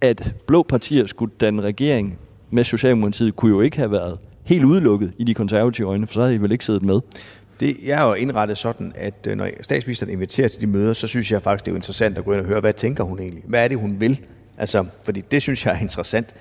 [0.00, 2.18] at blå partier skulle danne regering
[2.50, 6.20] med Socialdemokratiet, kunne jo ikke have været helt udelukket i de konservative øjne, for så
[6.20, 7.00] havde I vel ikke siddet med.
[7.60, 11.06] Det, jeg er jo indrettet sådan, at øh, når statsministeren inviterer til de møder, så
[11.06, 13.42] synes jeg faktisk, det er interessant at gå ind og høre, hvad tænker hun egentlig?
[13.46, 14.20] Hvad er det, hun vil?
[14.58, 16.34] Altså, fordi det synes jeg er interessant.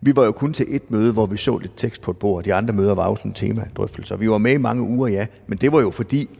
[0.00, 2.44] Vi var jo kun til et møde, hvor vi så lidt tekst på et bord.
[2.44, 4.16] De andre møder var jo sådan tema-drøftelser.
[4.16, 6.30] Vi var med i mange uger, ja, men det var jo fordi,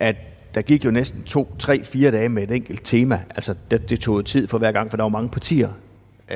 [0.00, 0.16] at
[0.54, 3.20] der gik jo næsten to, tre, fire dage med et enkelt tema.
[3.30, 5.68] Altså, det, det tog tid for hver gang, for der var mange partier.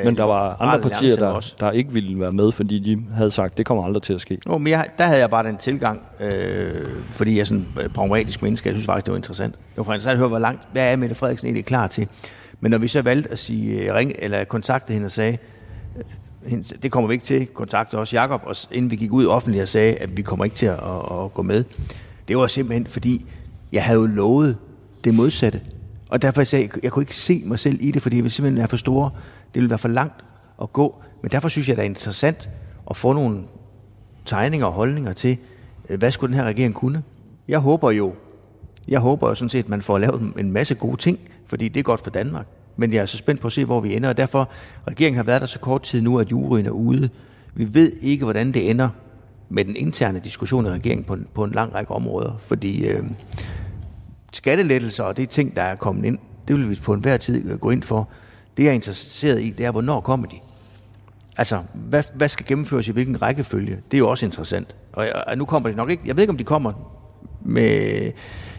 [0.05, 3.59] Men der var andre partier, der, der ikke ville være med, fordi de havde sagt,
[3.59, 4.39] det kommer aldrig til at ske.
[4.47, 7.93] Nå, men jeg, der havde jeg bare den tilgang, øh, fordi jeg er sådan et
[7.93, 8.69] pragmatisk menneske.
[8.69, 9.55] Jeg synes faktisk, det var interessant.
[9.55, 12.09] Det var interessant at høre, hvor langt, hvad er Mette Frederiksen egentlig klar til.
[12.61, 15.39] Men når vi så valgte at sige, ring, eller kontakte hende og sagde,
[16.83, 19.69] det kommer vi ikke til, kontakte også Jakob, og inden vi gik ud offentligt og
[19.69, 21.65] sagde, at vi kommer ikke til at, at, at gå med.
[22.29, 23.27] Det var simpelthen fordi,
[23.77, 24.59] jeg havde jo lovet
[25.05, 25.61] det modsatte.
[26.09, 28.33] Og derfor sagde jeg, jeg kunne ikke se mig selv i det, fordi jeg ville
[28.33, 29.11] simpelthen være for store.
[29.55, 30.25] Det ville være for langt
[30.63, 31.03] at gå.
[31.23, 32.51] Men derfor synes jeg, det er interessant
[32.91, 33.43] at få nogle
[34.25, 35.39] tegninger og holdninger til,
[35.89, 37.03] øh, hvad skulle den her regering kunne.
[37.49, 38.15] Jeg håber jo,
[38.89, 41.81] jeg håber jo sådan set, at man får lavet en masse gode ting, fordi det
[41.81, 42.47] er godt for Danmark.
[42.77, 44.49] Men jeg er så spændt på at se, hvor vi ender, og derfor,
[44.89, 47.09] regeringen har været der så kort tid nu, at juryen er ude.
[47.55, 48.89] Vi ved ikke, hvordan det ender
[49.49, 53.05] med den interne diskussion i regeringen på en, på en lang række områder, fordi øh,
[54.37, 56.19] skattelettelser og det ting, der er kommet ind,
[56.49, 58.09] det vil vi på enhver tid gå ind for.
[58.57, 60.37] Det, jeg er interesseret i, det er, hvornår kommer de?
[61.37, 63.79] Altså, hvad, hvad skal gennemføres i hvilken rækkefølge?
[63.91, 64.77] Det er jo også interessant.
[64.93, 66.73] Og, og nu kommer de nok ikke, jeg ved ikke, om de kommer
[67.43, 68.13] med,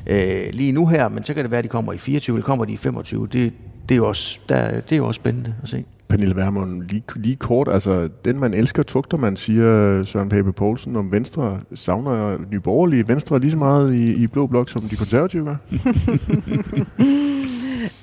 [0.07, 2.45] øh, lige nu her, men så kan det være, at de kommer i 24, eller
[2.45, 3.27] kommer de i 25.
[3.27, 3.53] Det,
[3.89, 5.85] det, er, jo også, der, det er jo også spændende at se.
[6.09, 10.95] Pernille Vermund, lige, lige kort, altså den man elsker, tugter man, siger Søren Pape Poulsen
[10.95, 14.95] om Venstre, savner Nye Borgerlige Venstre lige så meget i, i Blå Blok, som de
[14.95, 15.55] konservative gør?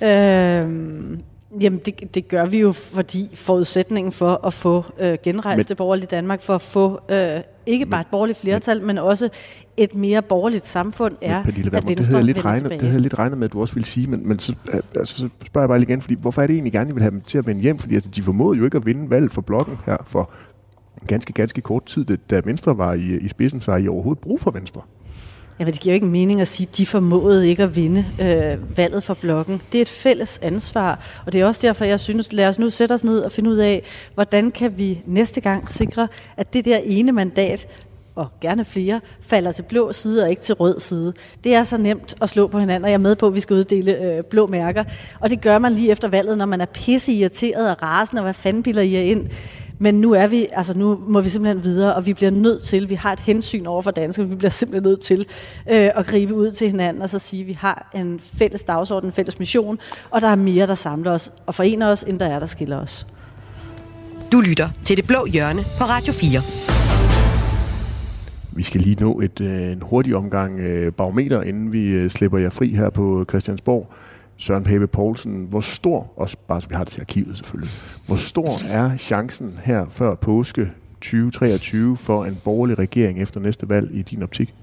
[0.63, 1.19] øhm,
[1.61, 5.77] Jamen, det, det gør vi jo, fordi forudsætningen for at få øh, genrejst men, det
[5.77, 9.29] borgerlige Danmark, for at få øh, ikke bare et borgerligt flertal, men, men også
[9.77, 13.01] et mere borgerligt samfund, er, Pernille, at Venstre det havde, lidt regnet, det havde jeg
[13.01, 14.55] lidt regnet med, at du også ville sige, men, men så,
[14.95, 17.01] altså, så spørger jeg bare lige igen, fordi, hvorfor er det egentlig gerne, I vil
[17.01, 17.77] have dem til at vende hjem?
[17.77, 20.31] Fordi altså, de formåede jo ikke at vinde valget for blokken her for
[21.07, 24.51] ganske, ganske kort tid, da Venstre var i, i spidsen, så I overhovedet brug for
[24.51, 24.81] Venstre.
[25.59, 28.77] Jamen, det giver jo ikke mening at sige, at de formåede ikke at vinde øh,
[28.77, 29.61] valget for blokken.
[29.71, 32.69] Det er et fælles ansvar, og det er også derfor, jeg synes, lad os nu
[32.69, 33.83] sætte os ned og finde ud af,
[34.13, 37.67] hvordan kan vi næste gang sikre, at det der ene mandat,
[38.15, 41.13] og gerne flere, falder til blå side og ikke til rød side.
[41.43, 43.39] Det er så nemt at slå på hinanden, og jeg er med på, at vi
[43.39, 44.83] skal uddele øh, blå mærker.
[45.19, 48.23] Og det gør man lige efter valget, når man er pisse irriteret og rasende, og
[48.23, 49.27] hvad fanden biler I ind?
[49.79, 52.89] Men nu er vi, altså nu må vi simpelthen videre, og vi bliver nødt til,
[52.89, 55.19] vi har et hensyn over for danskere, vi bliver simpelthen nødt til
[55.71, 59.09] øh, at gribe ud til hinanden og så sige, at vi har en fælles dagsorden,
[59.09, 62.25] en fælles mission, og der er mere, der samler os og forener os, end der
[62.25, 63.07] er, der skiller os.
[64.31, 66.41] Du lytter til Det Blå Hjørne på Radio 4.
[68.55, 72.37] Vi skal lige nå et, øh, en hurtig omgang øh, barometer, inden vi øh, slipper
[72.37, 73.93] jer fri her på Christiansborg.
[74.37, 77.71] Søren Pape Poulsen, hvor stor, også bare så vi har det til arkivet selvfølgelig,
[78.07, 80.71] hvor stor er chancen her før påske
[81.01, 84.53] 2023 for en borgerlig regering efter næste valg i din optik?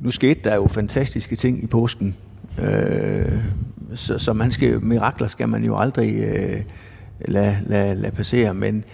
[0.00, 2.16] Nu skete der jo fantastiske ting i påsken,
[2.58, 3.44] øh,
[3.94, 6.62] så, så man skal, mirakler skal man jo aldrig øh,
[7.20, 8.84] lade, lade, lade passere, men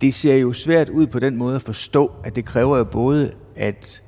[0.00, 3.32] det ser jo svært ud på den måde at forstå, at det kræver jo både,
[3.56, 4.02] at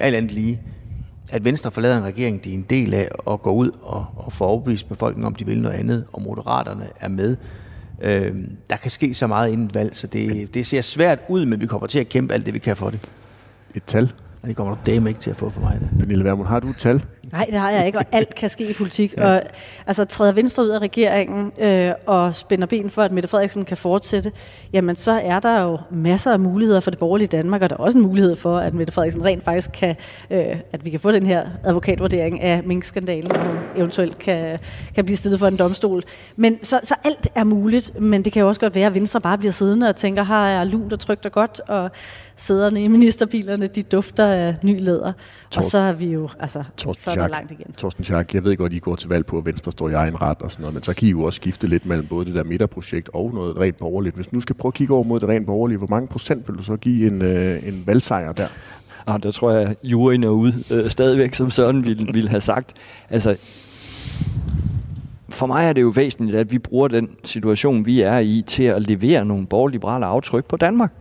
[0.00, 0.60] alt andet lige,
[1.34, 4.32] at Venstre forlader en regering, de er en del af, og går ud og, og
[4.32, 7.36] får overbevist befolkningen om, de vil noget andet, og Moderaterne er med.
[8.02, 8.34] Øh,
[8.70, 11.66] der kan ske så meget inden valg, så det, det ser svært ud, men vi
[11.66, 13.00] kommer til at kæmpe alt det, vi kan for det.
[13.74, 14.12] Et tal.
[14.42, 15.80] Og det kommer du dame ikke til at få for mig.
[15.80, 15.88] Det.
[15.98, 17.04] Pernille Vermund, har du et tal?
[17.34, 19.14] Nej, det har jeg ikke, og alt kan ske i politik.
[19.16, 19.34] Ja.
[19.34, 19.42] Og,
[19.86, 23.76] altså, træder Venstre ud af regeringen øh, og spænder ben for, at Mette Frederiksen kan
[23.76, 24.32] fortsætte,
[24.72, 27.80] jamen så er der jo masser af muligheder for det borgerlige Danmark, og der er
[27.80, 29.96] også en mulighed for, at Mette Frederiksen rent faktisk kan,
[30.30, 34.58] øh, at vi kan få den her advokatvurdering af minkskandalen, og eventuelt kan,
[34.94, 36.02] kan blive stillet for en domstol.
[36.36, 39.20] Men så, så alt er muligt, men det kan jo også godt være, at Venstre
[39.20, 41.90] bare bliver siddende og tænker, har jeg lunt og trygt og godt, og
[42.36, 45.12] sæderne i ministerbilerne, de dufter af ny læder.
[45.50, 47.72] Tor- og så er vi jo, altså, så er der langt igen.
[47.72, 50.22] Torsten Schack, jeg ved godt, I går til valg på, at Venstre står i egen
[50.22, 52.34] ret og sådan noget, men så kan I jo også skifte lidt mellem både det
[52.34, 54.14] der midterprojekt og noget rent borgerligt.
[54.14, 56.48] Hvis du nu skal prøve at kigge over mod det rent borgerlige, hvor mange procent
[56.48, 58.46] vil du så give en, øh, en valgsejr der?
[59.06, 62.72] Ah, der tror jeg, juryen er ude øh, stadigvæk, som Søren ville, ville have sagt.
[63.10, 63.36] Altså,
[65.28, 68.62] for mig er det jo væsentligt, at vi bruger den situation, vi er i, til
[68.62, 70.92] at levere nogle borgerliberale aftryk på Danmark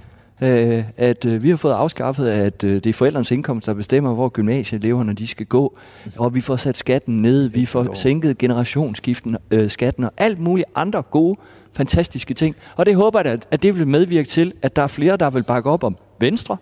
[0.43, 4.13] øh, at øh, vi har fået afskaffet, at øh, det er forældrenes indkomst, der bestemmer,
[4.13, 5.77] hvor gymnasieeleverne de skal gå,
[6.17, 10.67] og vi får sat skatten ned, vi får sænket generationsskiften, øh, skatten og alt muligt
[10.75, 11.39] andre gode,
[11.73, 12.55] fantastiske ting.
[12.75, 15.43] Og det håber jeg, at det vil medvirke til, at der er flere, der vil
[15.43, 16.57] bakke op om Venstre,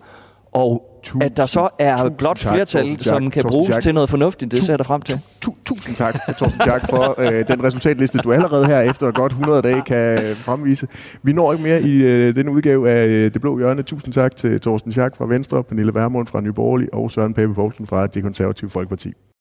[0.52, 3.82] og tusind, at der så er blot flertal, tak, som kan bruges Jack.
[3.82, 4.52] til noget fornuftigt.
[4.52, 5.20] Det ser jeg frem til.
[5.40, 9.62] Tu, tusind tak, Torsten Jack, for øh, den resultatliste, du allerede her efter godt 100
[9.62, 10.86] dage kan fremvise.
[11.22, 13.82] Vi når ikke mere i øh, denne udgave af øh, Det Blå Hjørne.
[13.82, 17.54] Tusind tak til Torsten Jack fra Venstre, Pernille Vermund fra Nye Borgerlige og Søren Pape
[17.54, 19.12] Poulsen fra Det Konservative Folkeparti.